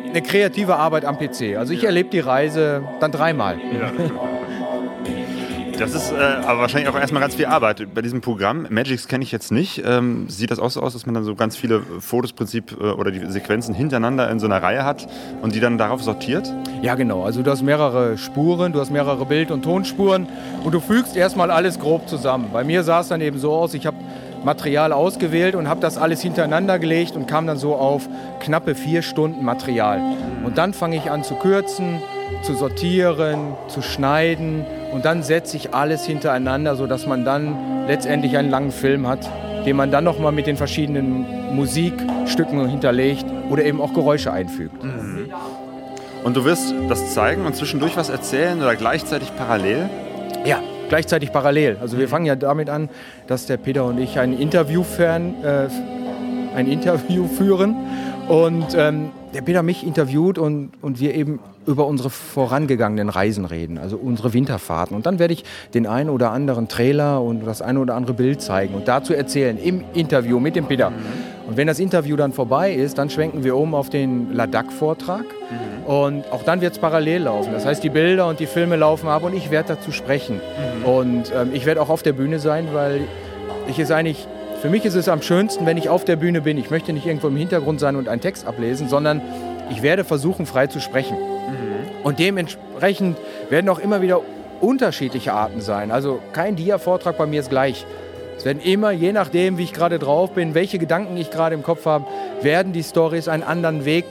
[0.09, 1.57] eine kreative Arbeit am PC.
[1.57, 3.57] Also ich erlebe die Reise dann dreimal.
[3.59, 3.91] Ja.
[5.79, 7.93] Das ist äh, aber wahrscheinlich auch erstmal ganz viel Arbeit.
[7.93, 11.05] Bei diesem Programm, Magix kenne ich jetzt nicht, ähm, sieht das auch so aus, dass
[11.05, 14.61] man dann so ganz viele Fotos Prinzip äh, oder die Sequenzen hintereinander in so einer
[14.63, 15.07] Reihe hat
[15.43, 16.51] und die dann darauf sortiert?
[16.81, 17.23] Ja, genau.
[17.23, 20.27] Also du hast mehrere Spuren, du hast mehrere Bild- und Tonspuren
[20.63, 22.49] und du fügst erstmal alles grob zusammen.
[22.51, 23.97] Bei mir sah es dann eben so aus, ich habe
[24.43, 28.09] Material ausgewählt und habe das alles hintereinander gelegt und kam dann so auf
[28.39, 30.01] knappe vier Stunden Material.
[30.43, 32.01] Und dann fange ich an zu kürzen,
[32.41, 34.65] zu sortieren, zu schneiden
[34.97, 39.29] und dann setze ich alles hintereinander, sodass man dann letztendlich einen langen Film hat,
[39.63, 44.83] den man dann nochmal mit den verschiedenen Musikstücken hinterlegt oder eben auch Geräusche einfügt.
[44.83, 45.29] Mhm.
[46.23, 49.87] Und du wirst das zeigen und zwischendurch was erzählen oder gleichzeitig parallel?
[50.45, 51.77] Ja, gleichzeitig parallel.
[51.79, 52.89] Also wir fangen ja damit an,
[53.27, 55.67] dass der Peter und ich ein Interview, fern, äh,
[56.55, 57.75] ein Interview führen
[58.29, 63.77] und ähm, der Peter mich interviewt und, und wir eben über unsere vorangegangenen Reisen reden,
[63.77, 64.95] also unsere Winterfahrten.
[64.95, 68.41] Und dann werde ich den einen oder anderen Trailer und das eine oder andere Bild
[68.41, 70.91] zeigen und dazu erzählen im Interview mit dem Peter.
[71.47, 75.23] Und wenn das Interview dann vorbei ist, dann schwenken wir um auf den Ladakh-Vortrag.
[75.23, 75.85] Mhm.
[75.85, 77.53] Und auch dann wird es parallel laufen.
[77.53, 80.41] Das heißt, die Bilder und die Filme laufen ab und ich werde dazu sprechen.
[80.81, 80.85] Mhm.
[80.85, 83.01] Und ähm, ich werde auch auf der Bühne sein, weil
[83.67, 84.27] ich es eigentlich
[84.61, 86.57] für mich ist es am schönsten, wenn ich auf der Bühne bin.
[86.57, 89.21] Ich möchte nicht irgendwo im Hintergrund sein und einen Text ablesen, sondern
[89.69, 91.15] ich werde versuchen, frei zu sprechen.
[92.03, 93.17] Und dementsprechend
[93.49, 94.21] werden auch immer wieder
[94.61, 95.91] unterschiedliche Arten sein.
[95.91, 97.85] Also kein Dia-Vortrag bei mir ist gleich.
[98.37, 101.63] Es werden immer, je nachdem, wie ich gerade drauf bin, welche Gedanken ich gerade im
[101.63, 102.05] Kopf habe,
[102.41, 104.05] werden die Stories einen anderen Weg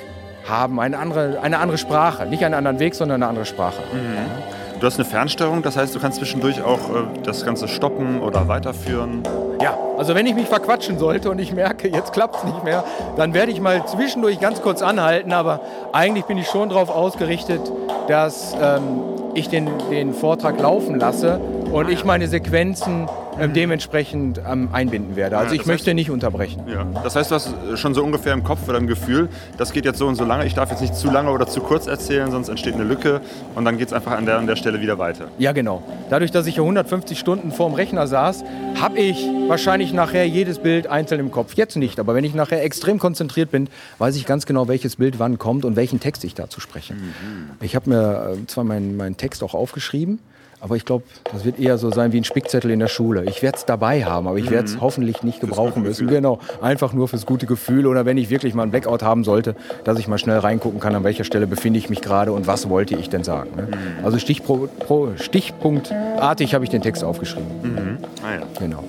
[0.48, 2.26] haben, eine andere, eine andere Sprache.
[2.26, 3.82] Nicht einen anderen Weg, sondern eine andere Sprache.
[3.92, 4.55] Mhm.
[4.78, 8.46] Du hast eine Fernsteuerung, das heißt, du kannst zwischendurch auch äh, das Ganze stoppen oder
[8.46, 9.22] weiterführen.
[9.62, 12.84] Ja, also wenn ich mich verquatschen sollte und ich merke, jetzt klappt es nicht mehr,
[13.16, 15.60] dann werde ich mal zwischendurch ganz kurz anhalten, aber
[15.92, 17.60] eigentlich bin ich schon darauf ausgerichtet,
[18.06, 19.00] dass ähm,
[19.32, 21.40] ich den, den Vortrag laufen lasse
[21.72, 23.08] und ich meine Sequenzen
[23.40, 25.38] ähm, dementsprechend ähm, einbinden werde.
[25.38, 26.62] Also ja, ich möchte heißt, nicht unterbrechen.
[26.66, 26.86] Ja.
[27.02, 29.98] Das heißt, du hast schon so ungefähr im Kopf oder im Gefühl, das geht jetzt
[29.98, 32.48] so und so lange, ich darf jetzt nicht zu lange oder zu kurz erzählen, sonst
[32.48, 33.20] entsteht eine Lücke
[33.54, 35.28] und dann geht es einfach an der, an der Stelle wieder weiter.
[35.38, 35.82] Ja, genau.
[36.10, 38.44] Dadurch, dass ich hier 150 Stunden vorm Rechner saß,
[38.80, 41.54] habe ich wahrscheinlich nachher jedes Bild einzeln im Kopf.
[41.54, 43.68] Jetzt nicht, aber wenn ich nachher extrem konzentriert bin,
[43.98, 46.94] weiß ich ganz genau, welches Bild wann kommt und welchen Text ich dazu spreche.
[46.94, 47.50] Mhm.
[47.60, 50.18] Ich habe mir äh, zwar meinen, meinen Text auch aufgeschrieben,
[50.60, 53.24] aber ich glaube, das wird eher so sein wie ein Spickzettel in der Schule.
[53.24, 54.80] Ich werde es dabei haben, aber ich werde es mhm.
[54.80, 56.06] hoffentlich nicht gebrauchen müssen.
[56.06, 59.54] Genau, einfach nur fürs gute Gefühl oder wenn ich wirklich mal einen Blackout haben sollte,
[59.84, 62.68] dass ich mal schnell reingucken kann, an welcher Stelle befinde ich mich gerade und was
[62.68, 63.50] wollte ich denn sagen.
[63.56, 63.62] Ne?
[63.62, 64.04] Mhm.
[64.04, 67.46] Also Stichpro, pro, stichpunktartig habe ich den Text aufgeschrieben.
[67.62, 67.98] Mhm.
[68.22, 68.46] Ah, ja.
[68.58, 68.84] Genau.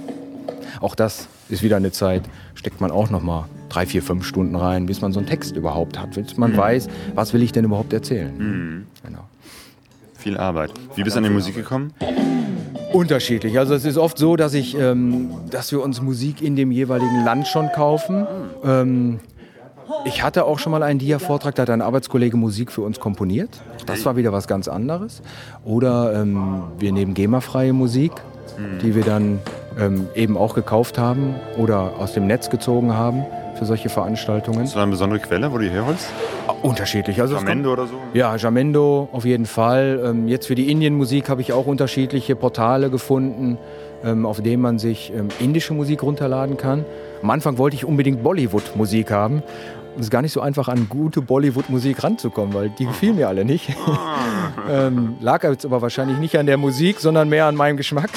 [0.80, 2.24] Auch das ist wieder eine Zeit,
[2.56, 5.56] steckt man auch noch mal drei, vier, fünf Stunden rein, bis man so einen Text
[5.56, 6.58] überhaupt hat, bis man mhm.
[6.58, 8.38] weiß, was will ich denn überhaupt erzählen.
[8.38, 8.88] Mhm.
[9.04, 9.26] Genau
[10.18, 10.72] viel Arbeit.
[10.96, 11.94] Wie bist du an die Musik gekommen?
[12.94, 13.60] Unterschiedlich.
[13.60, 17.24] Also es ist oft so, dass ich, ähm, dass wir uns Musik in dem jeweiligen
[17.24, 18.26] Land schon kaufen.
[18.64, 19.20] Ähm,
[20.06, 23.50] ich hatte auch schon mal einen Dia-Vortrag, da hat ein Arbeitskollege Musik für uns komponiert.
[23.86, 25.22] Das war wieder was ganz anderes.
[25.64, 28.12] Oder ähm, wir nehmen GEMA-freie Musik,
[28.82, 29.40] die wir dann
[29.80, 33.26] ähm, eben auch gekauft haben oder aus dem Netz gezogen haben
[33.58, 34.64] für solche Veranstaltungen.
[34.64, 36.08] Ist da eine besondere Quelle, wo du herholst?
[36.62, 37.20] Unterschiedlich.
[37.22, 37.96] Also Jamendo oder so?
[38.14, 40.02] Ja, Jamendo auf jeden Fall.
[40.04, 43.58] Ähm, jetzt für die Indienmusik habe ich auch unterschiedliche Portale gefunden,
[44.04, 46.86] ähm, auf denen man sich ähm, indische Musik runterladen kann.
[47.22, 49.44] Am Anfang wollte ich unbedingt Bollywood-Musik haben
[49.98, 53.46] es ist gar nicht so einfach, an gute Bollywood-Musik ranzukommen, weil die gefielen mir alle
[53.46, 53.70] nicht.
[54.70, 58.10] ähm, lag jetzt aber wahrscheinlich nicht an der Musik, sondern mehr an meinem Geschmack.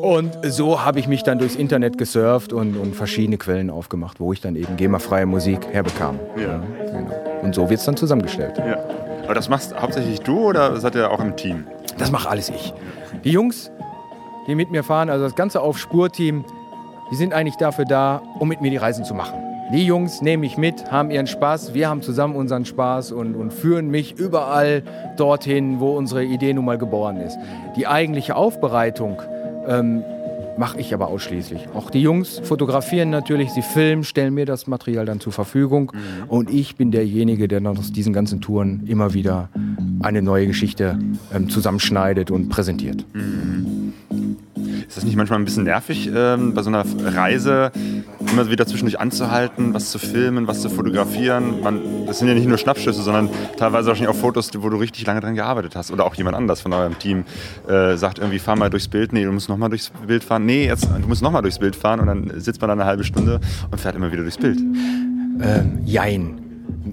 [0.00, 4.32] Und so habe ich mich dann durchs Internet gesurft und, und verschiedene Quellen aufgemacht, wo
[4.32, 6.20] ich dann eben GEMA-freie Musik herbekam.
[6.36, 6.62] Ja.
[6.86, 7.42] genau.
[7.42, 8.56] Und so wird es dann zusammengestellt.
[8.58, 8.78] Ja.
[9.24, 11.66] Aber das machst hauptsächlich du oder seid ihr auch im Team?
[11.98, 12.72] Das mache alles ich.
[13.24, 13.72] Die Jungs,
[14.46, 16.44] die mit mir fahren, also das ganze Auf-Spur-Team,
[17.10, 19.45] die sind eigentlich dafür da, um mit mir die Reisen zu machen.
[19.72, 23.52] Die Jungs nehmen mich mit, haben ihren Spaß, wir haben zusammen unseren Spaß und, und
[23.52, 24.82] führen mich überall
[25.16, 27.36] dorthin, wo unsere Idee nun mal geboren ist.
[27.76, 29.20] Die eigentliche Aufbereitung
[29.66, 30.04] ähm,
[30.56, 31.68] mache ich aber ausschließlich.
[31.74, 36.28] Auch die Jungs fotografieren natürlich, sie filmen, stellen mir das Material dann zur Verfügung mhm.
[36.28, 39.48] und ich bin derjenige, der dann aus diesen ganzen Touren immer wieder
[40.00, 40.98] eine neue Geschichte
[41.34, 43.04] ähm, zusammenschneidet und präsentiert.
[43.12, 43.94] Mhm.
[44.86, 47.72] Ist das nicht manchmal ein bisschen nervig, ähm, bei so einer Reise
[48.36, 51.62] immer wieder zwischendurch anzuhalten, was zu filmen, was zu fotografieren.
[51.62, 55.06] Man, das sind ja nicht nur Schnappschüsse, sondern teilweise wahrscheinlich auch Fotos, wo du richtig
[55.06, 55.90] lange dran gearbeitet hast.
[55.90, 57.24] Oder auch jemand anders von eurem Team
[57.66, 59.14] äh, sagt irgendwie, fahr mal durchs Bild.
[59.14, 60.44] Nee, du musst nochmal durchs Bild fahren.
[60.44, 63.04] Nee, jetzt, du musst nochmal durchs Bild fahren und dann sitzt man da eine halbe
[63.04, 64.58] Stunde und fährt immer wieder durchs Bild.
[64.58, 66.38] Ähm, jein.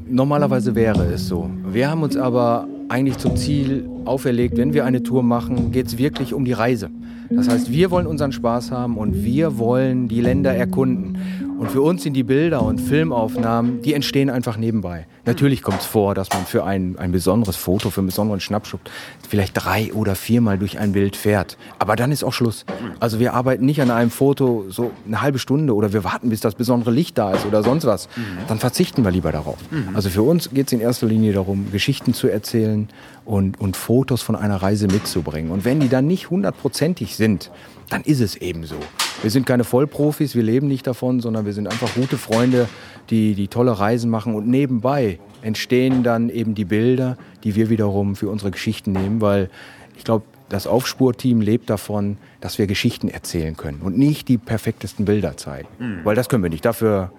[0.07, 1.49] Normalerweise wäre es so.
[1.65, 5.97] Wir haben uns aber eigentlich zum Ziel auferlegt, wenn wir eine Tour machen, geht es
[5.97, 6.89] wirklich um die Reise.
[7.29, 11.17] Das heißt, wir wollen unseren Spaß haben und wir wollen die Länder erkunden.
[11.63, 15.07] Und für uns sind die Bilder und Filmaufnahmen, die entstehen einfach nebenbei.
[15.23, 18.81] Natürlich kommt es vor, dass man für ein, ein besonderes Foto, für einen besonderen Schnappschuss
[19.29, 21.57] vielleicht drei oder viermal durch ein Bild fährt.
[21.79, 22.65] Aber dann ist auch Schluss.
[22.99, 26.41] Also wir arbeiten nicht an einem Foto so eine halbe Stunde oder wir warten, bis
[26.41, 28.09] das besondere Licht da ist oder sonst was.
[28.49, 29.57] Dann verzichten wir lieber darauf.
[29.93, 32.89] Also für uns geht es in erster Linie darum, Geschichten zu erzählen
[33.23, 35.49] und, und Fotos von einer Reise mitzubringen.
[35.49, 37.51] Und wenn die dann nicht hundertprozentig sind,
[37.89, 38.75] dann ist es eben so.
[39.21, 42.67] Wir sind keine Vollprofis, wir leben nicht davon, sondern wir sind einfach gute Freunde,
[43.09, 48.15] die, die tolle Reisen machen und nebenbei entstehen dann eben die Bilder, die wir wiederum
[48.15, 49.49] für unsere Geschichten nehmen, weil
[49.97, 55.05] ich glaube, das Aufspurteam lebt davon, dass wir Geschichten erzählen können und nicht die perfektesten
[55.05, 55.67] Bilder zeigen.
[55.79, 56.01] Mhm.
[56.03, 56.63] Weil das können wir nicht.
[56.63, 57.11] Dafür,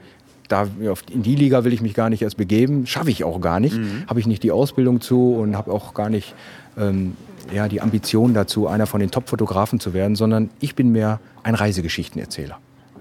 [0.48, 0.68] da,
[1.11, 3.76] in die Liga will ich mich gar nicht erst begeben, schaffe ich auch gar nicht,
[3.76, 4.04] mhm.
[4.07, 6.35] habe ich nicht die Ausbildung zu und habe auch gar nicht
[6.78, 7.16] ähm,
[7.52, 11.54] ja, die Ambition dazu, einer von den Top-Fotografen zu werden, sondern ich bin mehr ein
[11.54, 12.59] Reisegeschichtenerzähler.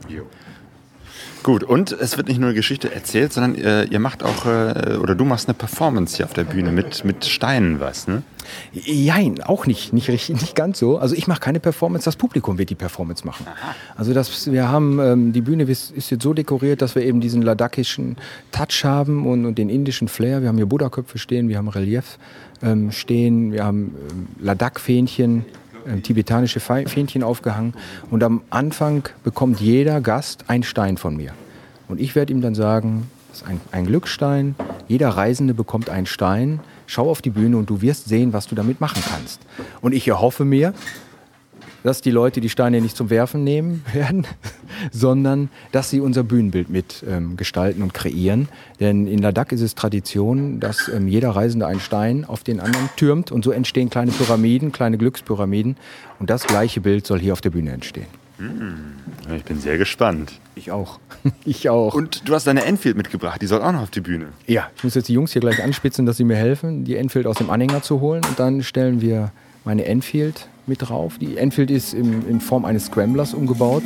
[0.07, 0.23] Jo.
[1.43, 4.95] Gut, und es wird nicht nur eine Geschichte erzählt, sondern äh, ihr macht auch, äh,
[4.95, 8.23] oder du machst eine Performance hier auf der Bühne mit, mit Steinen was, ne?
[8.87, 10.97] Nein, auch nicht, nicht, richtig, nicht ganz so.
[10.97, 13.45] Also ich mache keine Performance, das Publikum wird die Performance machen.
[13.45, 13.75] Aha.
[13.97, 17.41] Also das, wir haben, ähm, die Bühne ist, jetzt so dekoriert, dass wir eben diesen
[17.41, 18.15] ladakischen
[18.53, 20.41] Touch haben und, und den indischen Flair.
[20.41, 22.19] Wir haben hier Buddha-Köpfe stehen, wir haben Relief
[22.61, 25.62] ähm, stehen, wir haben ähm, Ladakh-Fähnchen, äh,
[26.03, 27.73] tibetanische Fähnchen aufgehangen.
[28.09, 31.33] Und am Anfang bekommt jeder Gast einen Stein von mir.
[31.87, 34.55] Und ich werde ihm dann sagen, das ist ein, ein Glücksstein,
[34.87, 38.55] jeder Reisende bekommt einen Stein, schau auf die Bühne und du wirst sehen, was du
[38.55, 39.41] damit machen kannst.
[39.81, 40.73] Und ich erhoffe mir,
[41.83, 44.25] dass die Leute die Steine nicht zum Werfen nehmen werden,
[44.91, 48.47] sondern dass sie unser Bühnenbild mit ähm, gestalten und kreieren.
[48.79, 52.89] Denn in Ladakh ist es Tradition, dass ähm, jeder Reisende einen Stein auf den anderen
[52.95, 55.77] türmt und so entstehen kleine Pyramiden, kleine Glückspyramiden.
[56.19, 58.07] Und das gleiche Bild soll hier auf der Bühne entstehen.
[58.37, 60.33] Hm, ich bin sehr gespannt.
[60.55, 60.99] Ich auch.
[61.45, 61.93] Ich auch.
[61.93, 64.27] Und du hast deine Enfield mitgebracht, die soll auch noch auf die Bühne.
[64.45, 67.27] Ja, ich muss jetzt die Jungs hier gleich anspitzen, dass sie mir helfen, die Enfield
[67.27, 68.21] aus dem Anhänger zu holen.
[68.27, 69.31] Und dann stellen wir
[69.63, 71.17] meine Enfield mit drauf.
[71.19, 73.83] Die Enfield ist in, in Form eines Scramblers umgebaut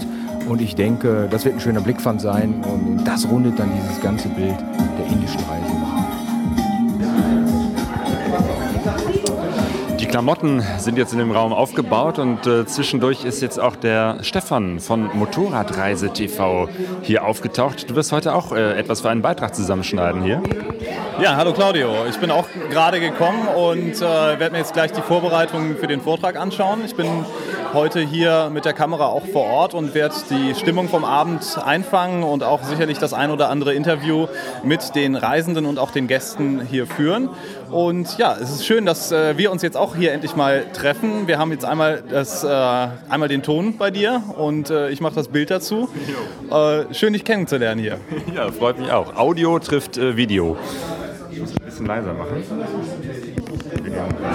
[0.48, 4.30] und ich denke, das wird ein schöner Blickfang sein und das rundet dann dieses ganze
[4.30, 4.58] Bild
[4.98, 5.87] der indischen Reise.
[10.18, 14.80] Klamotten sind jetzt in dem Raum aufgebaut und äh, zwischendurch ist jetzt auch der Stefan
[14.80, 16.70] von Motorradreise TV
[17.04, 17.88] hier aufgetaucht.
[17.88, 20.42] Du wirst heute auch äh, etwas für einen Beitrag zusammenschneiden hier.
[21.22, 22.08] Ja, hallo Claudio.
[22.10, 26.02] Ich bin auch gerade gekommen und äh, werde mir jetzt gleich die Vorbereitungen für den
[26.02, 26.80] Vortrag anschauen.
[26.84, 27.24] Ich bin
[27.74, 32.24] heute hier mit der Kamera auch vor Ort und werde die Stimmung vom Abend einfangen
[32.24, 34.28] und auch sicherlich das ein oder andere Interview
[34.64, 37.30] mit den Reisenden und auch den Gästen hier führen.
[37.70, 41.28] Und ja, es ist schön, dass äh, wir uns jetzt auch hier endlich mal treffen.
[41.28, 45.16] Wir haben jetzt einmal, das, äh, einmal den Ton bei dir und äh, ich mache
[45.16, 45.90] das Bild dazu.
[46.50, 47.98] Äh, schön, dich kennenzulernen hier.
[48.36, 49.16] Ja, freut mich auch.
[49.16, 50.58] Audio trifft äh, Video.
[51.32, 52.44] Ich muss ein bisschen leiser machen.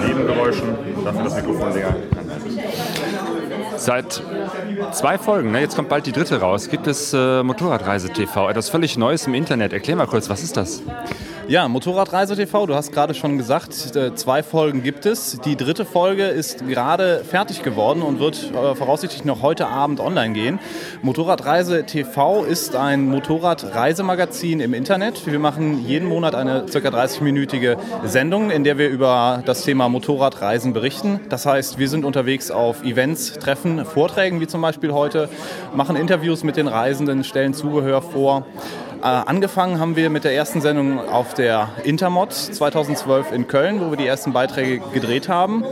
[0.07, 0.69] Nebengeräuschen,
[1.03, 1.95] dafür das Mikrofon länger.
[3.77, 4.21] Seit
[4.91, 8.69] zwei Folgen, ne, jetzt kommt bald die dritte raus, gibt es äh, Motorradreise TV, etwas
[8.69, 9.73] völlig Neues im Internet.
[9.73, 10.81] Erklär mal kurz, was ist das?
[11.49, 15.41] Ja, Motorradreise TV, du hast gerade schon gesagt, äh, zwei Folgen gibt es.
[15.43, 20.33] Die dritte Folge ist gerade fertig geworden und wird äh, voraussichtlich noch heute Abend online
[20.33, 20.59] gehen.
[21.01, 25.25] Motorradreise TV ist ein Motorradreisemagazin im Internet.
[25.25, 26.77] Wir machen jeden Monat eine ca.
[26.77, 31.19] 30-minütige Sendung, in der wir über das Thema Motorradreisen berichten.
[31.27, 35.29] Das heißt, wir sind unterwegs auf Events, Treffen, Vorträgen wie zum Beispiel heute,
[35.73, 38.45] machen Interviews mit den Reisenden, stellen Zubehör vor.
[39.01, 43.89] Äh, angefangen haben wir mit der ersten Sendung auf der Intermod 2012 in Köln, wo
[43.89, 45.63] wir die ersten Beiträge gedreht haben.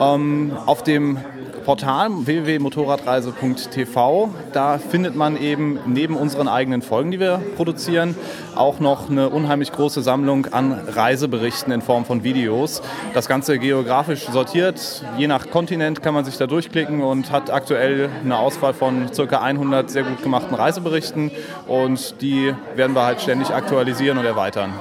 [0.00, 1.18] Ähm, auf dem
[1.64, 4.30] Portal www.motorradreise.tv.
[4.52, 8.16] Da findet man eben neben unseren eigenen Folgen, die wir produzieren,
[8.56, 12.82] auch noch eine unheimlich große Sammlung an Reiseberichten in Form von Videos.
[13.14, 15.04] Das Ganze geografisch sortiert.
[15.16, 19.40] Je nach Kontinent kann man sich da durchklicken und hat aktuell eine Auswahl von ca.
[19.40, 21.30] 100 sehr gut gemachten Reiseberichten
[21.66, 24.72] und die werden wir halt ständig aktualisieren und erweitern.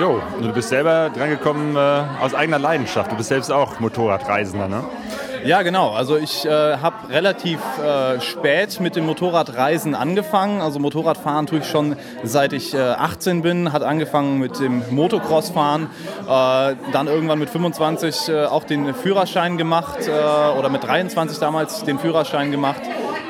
[0.00, 3.12] Jo, du bist selber drangekommen äh, aus eigener Leidenschaft.
[3.12, 4.82] Du bist selbst auch Motorradreisender, ne?
[5.44, 5.90] Ja, genau.
[5.90, 10.62] Also ich äh, habe relativ äh, spät mit dem Motorradreisen angefangen.
[10.62, 13.70] Also Motorradfahren tue ich schon seit ich äh, 18 bin.
[13.70, 15.88] Hat angefangen mit dem Motocrossfahren.
[16.22, 21.84] Äh, dann irgendwann mit 25 äh, auch den Führerschein gemacht äh, oder mit 23 damals
[21.84, 22.80] den Führerschein gemacht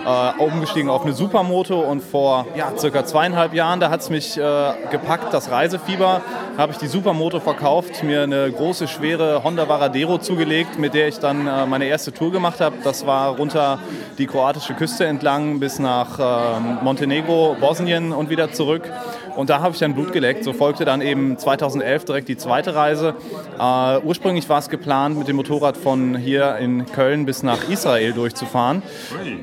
[0.05, 4.37] äh, umgestiegen auf eine Supermoto und vor ja, circa zweieinhalb Jahren, da hat es mich
[4.37, 6.21] äh, gepackt, das Reisefieber,
[6.57, 11.19] habe ich die Supermoto verkauft, mir eine große, schwere Honda Varadero zugelegt, mit der ich
[11.19, 12.77] dann äh, meine erste Tour gemacht habe.
[12.85, 13.79] Das war runter
[14.19, 18.91] die kroatische Küste entlang bis nach ähm, Montenegro, Bosnien und wieder zurück.
[19.37, 20.45] Und da habe ich dann Blut geleckt.
[20.45, 23.15] So folgte dann eben 2011 direkt die zweite Reise.
[23.59, 28.13] Äh, ursprünglich war es geplant, mit dem Motorrad von hier in Köln bis nach Israel
[28.13, 28.83] durchzufahren.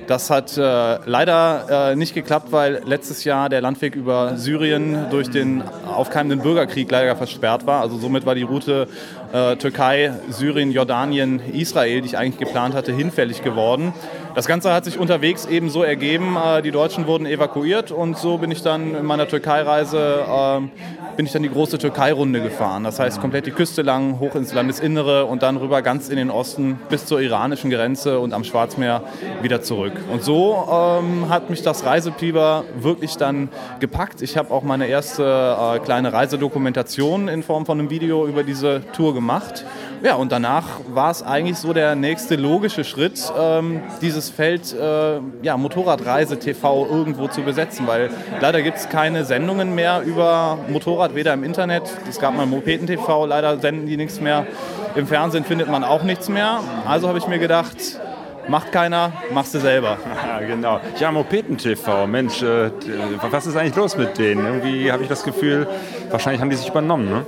[0.08, 5.30] Das hat äh, leider äh, nicht geklappt, weil letztes Jahr der Landweg über Syrien durch
[5.30, 7.82] den aufkeimenden Bürgerkrieg leider versperrt war.
[7.82, 8.88] Also somit war die Route
[9.34, 13.94] äh, Türkei, Syrien, Jordanien, Israel, die ich eigentlich geplant hatte, hinfällig geworden.
[14.36, 16.38] Das Ganze hat sich unterwegs eben so ergeben.
[16.38, 20.26] Äh, die Deutschen wurden evakuiert und so bin ich dann in meiner Türkei-Reise
[21.34, 22.84] dann die große Türkei-Runde gefahren.
[22.84, 26.32] Das heißt komplett die Küste lang, hoch ins Landesinnere und dann rüber ganz in den
[26.32, 29.04] Osten bis zur iranischen Grenze und am Schwarzmeer
[29.41, 29.94] wieder zurück.
[30.12, 34.22] Und so ähm, hat mich das Reisepieber wirklich dann gepackt.
[34.22, 38.82] Ich habe auch meine erste äh, kleine Reisedokumentation in Form von einem Video über diese
[38.94, 39.20] Tour gemacht.
[40.03, 45.19] Ja, und danach war es eigentlich so der nächste logische Schritt, ähm, dieses Feld äh,
[45.43, 51.13] ja, Motorradreise TV irgendwo zu besetzen, weil leider gibt es keine Sendungen mehr über Motorrad,
[51.13, 54.47] weder im Internet, es gab mal Mopeten TV, leider senden die nichts mehr,
[54.95, 56.62] im Fernsehen findet man auch nichts mehr.
[56.88, 57.77] Also habe ich mir gedacht,
[58.47, 59.97] macht keiner, machst du selber.
[60.27, 60.79] Ja, genau.
[60.99, 62.71] Ja, Mopeten TV, Mensch, äh,
[63.29, 64.45] was ist eigentlich los mit denen?
[64.45, 65.67] Irgendwie habe ich das Gefühl,
[66.10, 67.25] wahrscheinlich haben die sich übernommen, ne?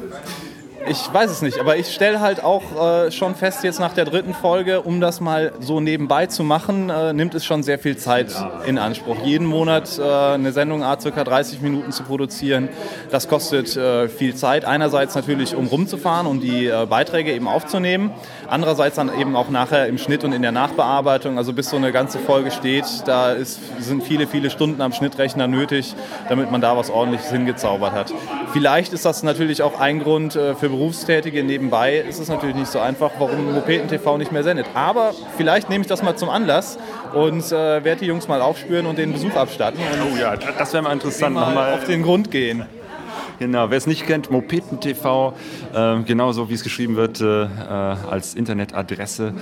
[0.86, 4.04] Ich weiß es nicht, aber ich stelle halt auch äh, schon fest jetzt nach der
[4.04, 7.96] dritten Folge, um das mal so nebenbei zu machen, äh, nimmt es schon sehr viel
[7.96, 9.18] Zeit in Anspruch.
[9.24, 12.68] Jeden Monat äh, eine Sendung a circa 30 Minuten zu produzieren,
[13.12, 14.66] das kostet äh, viel Zeit.
[14.66, 18.12] Einerseits natürlich, um rumzufahren, um die äh, Beiträge eben aufzunehmen.
[18.48, 21.38] Andererseits dann eben auch nachher im Schnitt und in der Nachbearbeitung.
[21.38, 25.48] Also bis so eine ganze Folge steht, da ist, sind viele, viele Stunden am Schnittrechner
[25.48, 25.96] nötig,
[26.30, 28.14] damit man da was ordentliches hingezaubert hat.
[28.52, 32.72] Vielleicht ist das natürlich auch ein Grund äh, für Berufstätige nebenbei ist es natürlich nicht
[32.72, 34.66] so einfach, warum Mopeten TV nicht mehr sendet.
[34.74, 36.78] Aber vielleicht nehme ich das mal zum Anlass
[37.14, 39.80] und äh, werde die Jungs mal aufspüren und den Besuch abstatten.
[40.12, 41.36] oh ja, das wäre mal interessant.
[41.36, 42.66] Mal nochmal auf den Grund gehen.
[43.40, 45.34] Genau, wer es nicht kennt, Mopeten TV,
[45.74, 49.34] äh, genauso wie es geschrieben wird äh, als Internetadresse.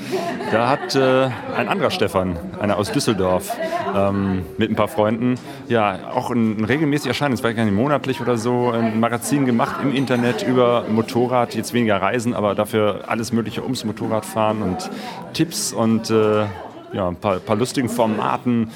[0.51, 3.55] Da hat äh, ein anderer Stefan, einer aus Düsseldorf,
[3.95, 5.35] ähm, mit ein paar Freunden,
[5.67, 9.45] ja, auch ein, ein regelmäßig erscheinen, es war gar nicht monatlich oder so, ein Magazin
[9.45, 14.89] gemacht im Internet über Motorrad, jetzt weniger Reisen, aber dafür alles Mögliche ums Motorradfahren und
[15.33, 16.45] Tipps und äh,
[16.93, 18.71] ja, ein paar, paar lustigen Formaten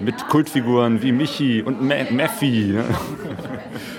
[0.00, 2.78] mit Kultfiguren wie Michi und Meffi.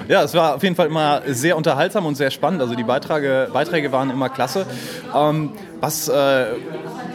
[0.07, 2.61] Ja, es war auf jeden Fall immer sehr unterhaltsam und sehr spannend.
[2.61, 4.65] Also die Beiträge, Beiträge waren immer klasse.
[5.15, 6.45] Ähm, was, äh,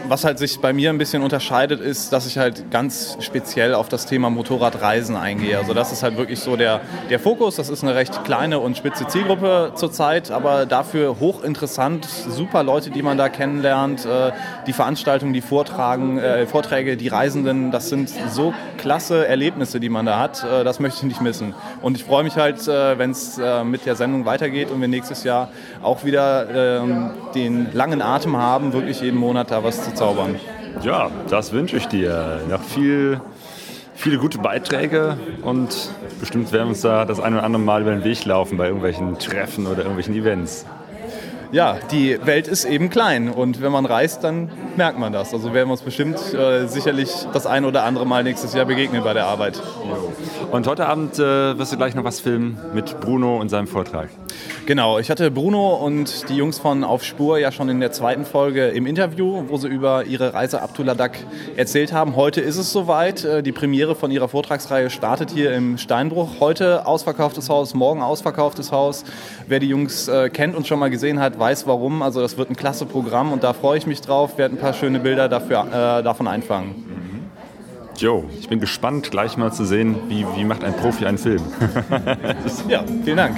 [0.07, 3.89] was halt sich bei mir ein bisschen unterscheidet, ist, dass ich halt ganz speziell auf
[3.89, 5.57] das Thema Motorradreisen eingehe.
[5.57, 7.55] Also das ist halt wirklich so der, der Fokus.
[7.55, 12.05] Das ist eine recht kleine und spitze Zielgruppe zurzeit, aber dafür hochinteressant.
[12.05, 14.05] Super Leute, die man da kennenlernt.
[14.05, 14.31] Äh,
[14.67, 20.05] die Veranstaltungen, die Vortragen, äh, Vorträge, die Reisenden, das sind so klasse Erlebnisse, die man
[20.05, 20.43] da hat.
[20.43, 21.53] Äh, das möchte ich nicht missen.
[21.81, 24.87] Und ich freue mich halt, äh, wenn es äh, mit der Sendung weitergeht und wir
[24.87, 25.49] nächstes Jahr
[25.81, 30.35] auch wieder ähm, den langen Atem haben haben, wirklich jeden Monat da was zu zaubern.
[30.81, 32.39] Ja, das wünsche ich dir.
[32.49, 33.19] Noch viel,
[33.95, 35.89] viele gute Beiträge und
[36.21, 38.67] bestimmt werden wir uns da das ein oder andere Mal über den Weg laufen bei
[38.67, 40.65] irgendwelchen Treffen oder irgendwelchen Events
[41.51, 45.33] ja, die Welt ist eben klein und wenn man reist, dann merkt man das.
[45.33, 49.03] Also werden wir uns bestimmt äh, sicherlich das ein oder andere Mal nächstes Jahr begegnen
[49.03, 49.61] bei der Arbeit.
[50.51, 54.09] Und heute Abend äh, wirst du gleich noch was filmen mit Bruno und seinem Vortrag.
[54.65, 58.25] Genau, ich hatte Bruno und die Jungs von Auf Spur ja schon in der zweiten
[58.25, 61.19] Folge im Interview, wo sie über ihre Reise ab Tuladak
[61.55, 62.15] erzählt haben.
[62.15, 63.23] Heute ist es soweit.
[63.23, 66.39] Äh, die Premiere von ihrer Vortragsreihe startet hier im Steinbruch.
[66.39, 69.03] Heute ausverkauftes Haus, morgen ausverkauftes Haus.
[69.47, 72.01] Wer die Jungs äh, kennt und schon mal gesehen hat, weiß warum.
[72.01, 74.39] Also das wird ein klasse Programm und da freue ich mich drauf.
[74.39, 76.69] Werde ein paar schöne Bilder dafür, äh, davon einfangen.
[76.69, 77.05] Mhm.
[77.97, 81.41] Joe, ich bin gespannt, gleich mal zu sehen, wie, wie macht ein Profi einen Film.
[82.67, 83.37] ja, vielen Dank.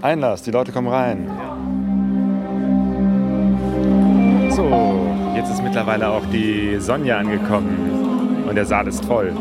[0.00, 1.28] Einlass, die Leute kommen rein.
[4.50, 4.70] So,
[5.34, 9.32] jetzt ist mittlerweile auch die Sonja angekommen und der Saal ist voll.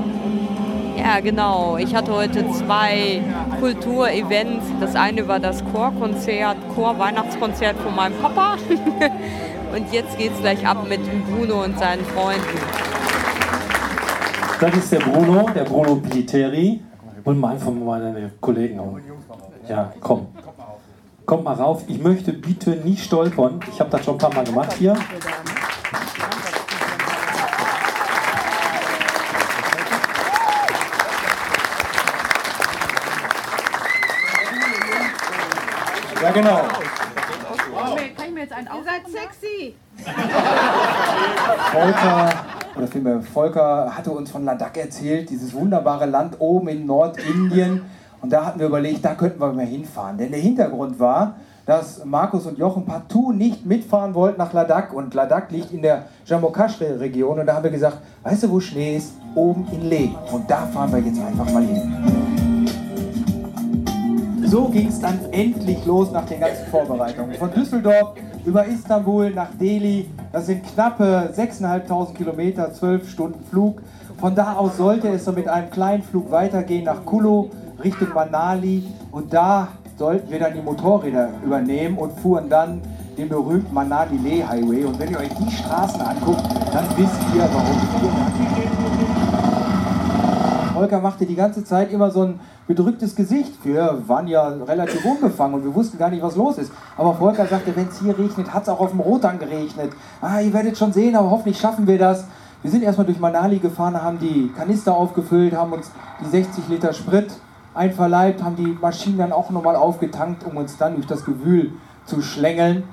[0.98, 1.78] Ja, genau.
[1.78, 3.22] Ich hatte heute zwei
[3.60, 4.66] Kulturevents.
[4.80, 8.56] Das eine war das Chorkonzert, Chor-Weihnachtskonzert von meinem Papa.
[9.76, 12.58] und jetzt geht es gleich ab mit Bruno und seinen Freunden.
[14.60, 16.82] Das ist der Bruno, der Bruno Piliteri.
[17.24, 18.80] Und mal einfach meine Kollegen.
[19.70, 20.28] Ja, komm.
[21.28, 21.84] Kommt mal rauf.
[21.88, 23.60] Ich möchte bitte nicht stolpern.
[23.70, 24.96] Ich habe das schon ein paar Mal gemacht hier.
[36.22, 36.62] Ja, genau.
[38.16, 39.76] Kann ich mir jetzt einen Ihr seid sexy.
[41.74, 42.46] Volker,
[42.78, 47.97] oder Volker hatte uns von Ladakh erzählt, dieses wunderbare Land oben in Nordindien.
[48.28, 50.18] Und da hatten wir überlegt, da könnten wir mal hinfahren.
[50.18, 54.94] Denn der Hintergrund war, dass Markus und Jochen partout nicht mitfahren wollten nach Ladakh.
[54.94, 57.40] Und Ladakh liegt in der Jammu Kashmir-Region.
[57.40, 59.14] Und da haben wir gesagt, weißt du, wo Schnee ist?
[59.34, 60.10] Oben in Leh.
[60.34, 61.94] Und da fahren wir jetzt einfach mal hin.
[64.44, 67.34] So ging es dann endlich los nach den ganzen Vorbereitungen.
[67.36, 70.10] Von Düsseldorf über Istanbul nach Delhi.
[70.34, 73.82] Das sind knappe 6.500 Kilometer, 12 Stunden Flug.
[74.20, 77.50] Von da aus sollte es so mit einem kleinen Flug weitergehen nach Kulu,
[77.84, 78.84] Richtung Manali.
[79.12, 82.82] Und da sollten wir dann die Motorräder übernehmen und fuhren dann
[83.18, 84.86] den berühmten Manali-Leh Highway.
[84.86, 88.28] Und wenn ihr euch die Straßen anguckt, dann wisst ihr, warum wir
[90.78, 93.54] Volker machte die ganze Zeit immer so ein bedrücktes Gesicht.
[93.66, 96.72] Wir waren ja relativ unbefangen und wir wussten gar nicht, was los ist.
[96.96, 99.92] Aber Volker sagte, wenn es hier regnet, hat es auch auf dem Rotang geregnet.
[100.22, 102.26] Ah, ihr werdet schon sehen, aber hoffentlich schaffen wir das.
[102.62, 105.90] Wir sind erstmal durch Manali gefahren, haben die Kanister aufgefüllt, haben uns
[106.22, 107.32] die 60 Liter Sprit
[107.78, 111.72] einverleibt, haben die Maschinen dann auch nochmal aufgetankt, um uns dann durch das Gewühl
[112.06, 112.84] zu schlängeln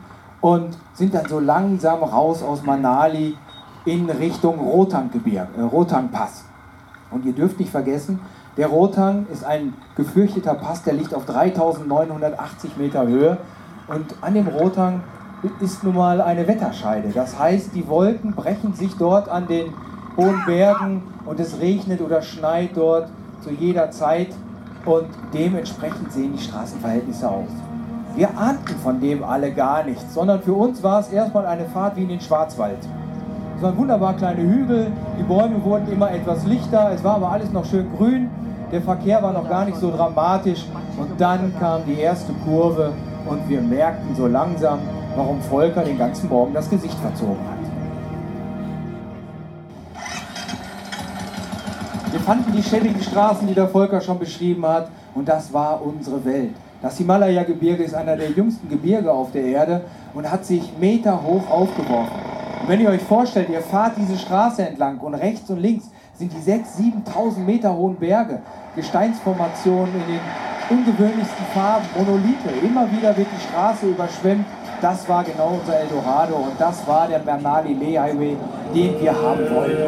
[0.41, 3.37] und sind dann so langsam raus aus Manali
[3.85, 6.45] in Richtung Rotanggebirge, äh, Rotangpass.
[7.11, 8.21] Und ihr dürft nicht vergessen,
[8.57, 13.39] der Rotang ist ein gefürchteter Pass, der liegt auf 3980 Meter Höhe.
[13.89, 15.03] Und an dem Rotang
[15.61, 17.11] ist nun mal eine Wetterscheide.
[17.13, 19.73] Das heißt, die Wolken brechen sich dort an den
[20.17, 23.09] hohen Bergen und es regnet oder schneit dort
[23.41, 24.29] zu jeder Zeit
[24.87, 27.49] und dementsprechend sehen die Straßenverhältnisse aus.
[28.17, 31.97] Wir ahnten von dem alle gar nichts, sondern für uns war es erstmal eine Fahrt
[31.97, 32.79] wie in den Schwarzwald.
[33.57, 37.51] Es waren wunderbar kleine Hügel, die Bäume wurden immer etwas lichter, es war aber alles
[37.53, 38.31] noch schön grün,
[38.71, 40.65] der Verkehr war noch gar nicht so dramatisch
[40.99, 42.93] und dann kam die erste Kurve
[43.27, 44.79] und wir merkten so langsam,
[45.17, 47.54] warum Volker den ganzen Morgen das Gesicht verzogen hat.
[52.15, 56.25] Wir fanden die schäbigen Straßen, die der Volker schon beschrieben hat, und das war unsere
[56.25, 56.55] Welt.
[56.81, 59.81] Das Himalaya-Gebirge ist einer der jüngsten Gebirge auf der Erde
[60.15, 62.17] und hat sich Meter hoch aufgeworfen.
[62.63, 66.33] Und wenn ihr euch vorstellt, ihr fahrt diese Straße entlang und rechts und links sind
[66.33, 68.43] die 6.000, 7.000 Meter hohen Berge,
[68.77, 70.21] Gesteinsformationen in den
[70.71, 72.51] ungewöhnlichsten Farben, Monolithe.
[72.63, 74.47] Immer wieder wird die Straße überschwemmt.
[74.81, 78.37] Das war genau unser Eldorado und das war der Bernali Leh Highway,
[78.75, 79.83] den wir haben wollten.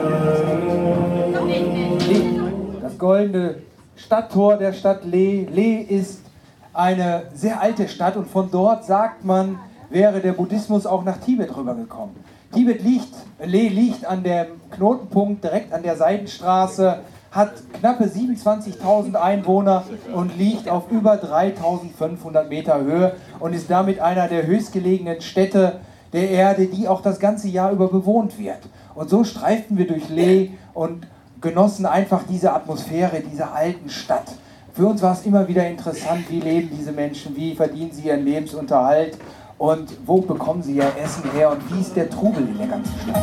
[2.81, 3.57] Das goldene
[3.97, 5.47] Stadttor der Stadt Leh.
[5.51, 6.22] Leh ist
[6.72, 9.59] eine sehr alte Stadt und von dort sagt man,
[9.91, 12.14] wäre der Buddhismus auch nach Tibet rübergekommen.
[12.53, 13.14] Tibet liegt,
[13.45, 17.01] Leh liegt an dem Knotenpunkt direkt an der Seidenstraße,
[17.37, 19.84] hat knappe 27.000 Einwohner
[20.14, 25.80] und liegt auf über 3.500 Meter Höhe und ist damit einer der höchstgelegenen Städte
[26.14, 28.61] der Erde, die auch das ganze Jahr über bewohnt wird.
[28.95, 31.07] Und so streiften wir durch Leh und
[31.43, 34.32] genossen einfach diese Atmosphäre dieser alten Stadt.
[34.72, 38.24] Für uns war es immer wieder interessant, wie leben diese Menschen, wie verdienen sie ihren
[38.24, 39.18] Lebensunterhalt
[39.59, 42.95] und wo bekommen sie ihr Essen her und wie ist der Trubel in der ganzen
[43.03, 43.22] Stadt?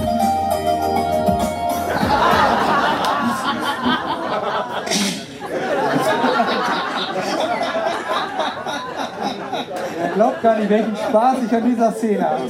[10.14, 12.43] Glaubt gar nicht, welchen Spaß ich an dieser Szene habe.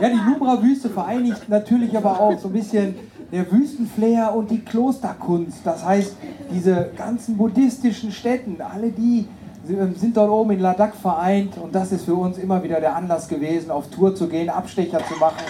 [0.00, 2.94] Ja, die Nubra-Wüste vereinigt natürlich aber auch so ein bisschen
[3.32, 5.60] der Wüstenflair und die Klosterkunst.
[5.64, 6.16] Das heißt,
[6.50, 9.26] diese ganzen buddhistischen Städten, alle die
[9.64, 13.26] sind dort oben in Ladakh vereint und das ist für uns immer wieder der Anlass
[13.26, 15.44] gewesen, auf Tour zu gehen, Abstecher zu machen,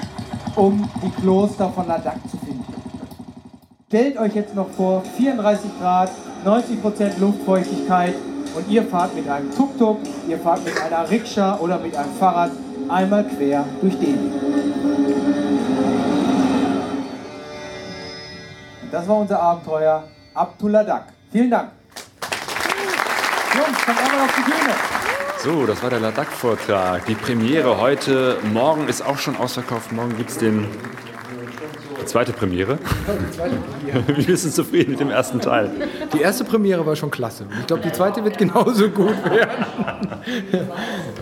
[0.54, 2.64] um die Kloster von Ladakh zu finden.
[3.88, 6.10] Stellt euch jetzt noch vor, 34 Grad,
[6.44, 8.14] 90% Luftfeuchtigkeit
[8.56, 12.50] und ihr fahrt mit einem Tuk-Tuk, ihr fahrt mit einer Rikscha oder mit einem Fahrrad
[12.88, 14.32] einmal quer durch Delhi.
[18.90, 21.06] Das war unser Abenteuer Ab Ladakh.
[21.32, 21.70] Vielen Dank.
[23.54, 24.74] Jungs, kommt einmal auf die Bühne.
[25.38, 27.06] So, das war der Ladakh-Vortrag.
[27.06, 28.38] Die Premiere heute.
[28.52, 29.92] Morgen ist auch schon ausverkauft.
[29.92, 30.66] Morgen gibt es den
[32.06, 32.78] zweite Premiere.
[33.06, 34.04] Die zweite Premiere.
[34.26, 35.70] Wir sind zufrieden mit dem ersten Teil.
[36.12, 37.44] Die erste Premiere war schon klasse.
[37.60, 39.66] Ich glaube, die zweite wird genauso gut werden.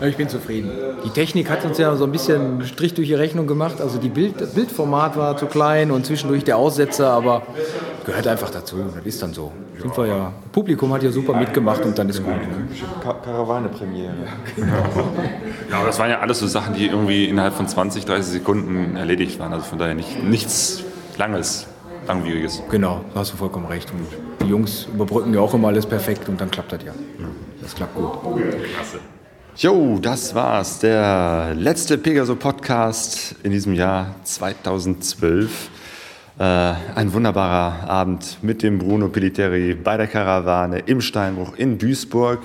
[0.02, 0.70] ich bin zufrieden.
[1.04, 3.80] Die Technik hat uns ja so ein bisschen Strich durch die Rechnung gemacht.
[3.80, 7.42] Also die Bild, das Bildformat war zu klein und zwischendurch der Aussetzer, aber
[8.04, 8.76] gehört einfach dazu.
[8.94, 9.52] Das ist dann so.
[9.78, 10.32] Sind wir ja.
[10.52, 12.34] Publikum hat ja super mitgemacht und dann ist gut.
[12.34, 12.68] Ne?
[13.02, 14.14] Karawane-Premiere.
[15.70, 19.38] Ja, das waren ja alles so Sachen, die irgendwie innerhalb von 20, 30 Sekunden erledigt
[19.40, 19.52] waren.
[19.52, 20.73] Also von daher nicht, nichts
[21.16, 21.66] Langes,
[22.06, 22.62] Langwieriges.
[22.70, 23.90] Genau, da hast du vollkommen recht.
[23.92, 24.06] Und
[24.40, 26.92] die Jungs überbrücken ja auch immer alles perfekt und dann klappt das ja.
[27.62, 28.12] Das klappt gut.
[28.74, 28.98] Klasse.
[29.56, 30.80] Jo, das war's.
[30.80, 35.70] Der letzte Pegaso-Podcast in diesem Jahr 2012.
[36.36, 42.40] Äh, ein wunderbarer Abend mit dem Bruno Piliteri bei der Karawane im Steinbruch in Duisburg.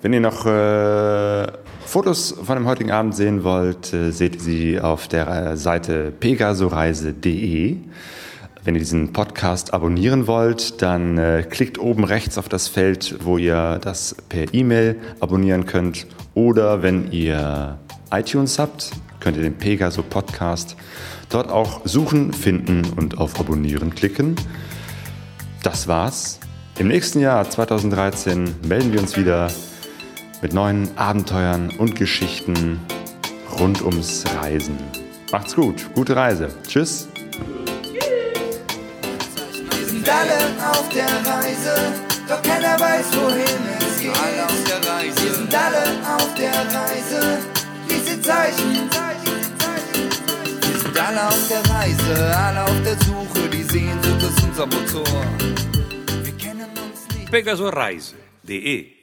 [0.00, 1.48] Wenn ihr noch äh,
[1.84, 7.78] Fotos von dem heutigen Abend sehen wollt, äh, seht ihr sie auf der Seite pegasoreise.de.
[8.62, 13.38] Wenn ihr diesen Podcast abonnieren wollt, dann äh, klickt oben rechts auf das Feld, wo
[13.38, 16.06] ihr das per E-Mail abonnieren könnt.
[16.34, 17.76] Oder wenn ihr
[18.12, 20.76] iTunes habt, könnt ihr den Pegaso Podcast
[21.28, 24.36] dort auch suchen, finden und auf Abonnieren klicken.
[25.64, 26.38] Das war's.
[26.78, 29.50] Im nächsten Jahr 2013 melden wir uns wieder
[30.42, 32.80] mit neuen Abenteuern und Geschichten
[33.58, 34.78] rund ums Reisen.
[35.32, 36.48] Macht's gut, gute Reise.
[36.66, 37.08] Tschüss.
[39.70, 41.92] Wir sind alle auf der Reise,
[42.28, 44.10] doch keiner weiß, wohin es geht.
[44.10, 45.22] Alle auf der Reise.
[45.24, 47.38] Wir sind alle auf der Reise,
[47.90, 48.88] diese Zeichen.
[50.60, 55.24] Wir sind alle auf der Reise, alle auf der Suche, die Sehnsucht ist unser Motor.
[56.22, 57.30] Wir kennen uns nicht.
[57.30, 58.97] Pegasoreise.de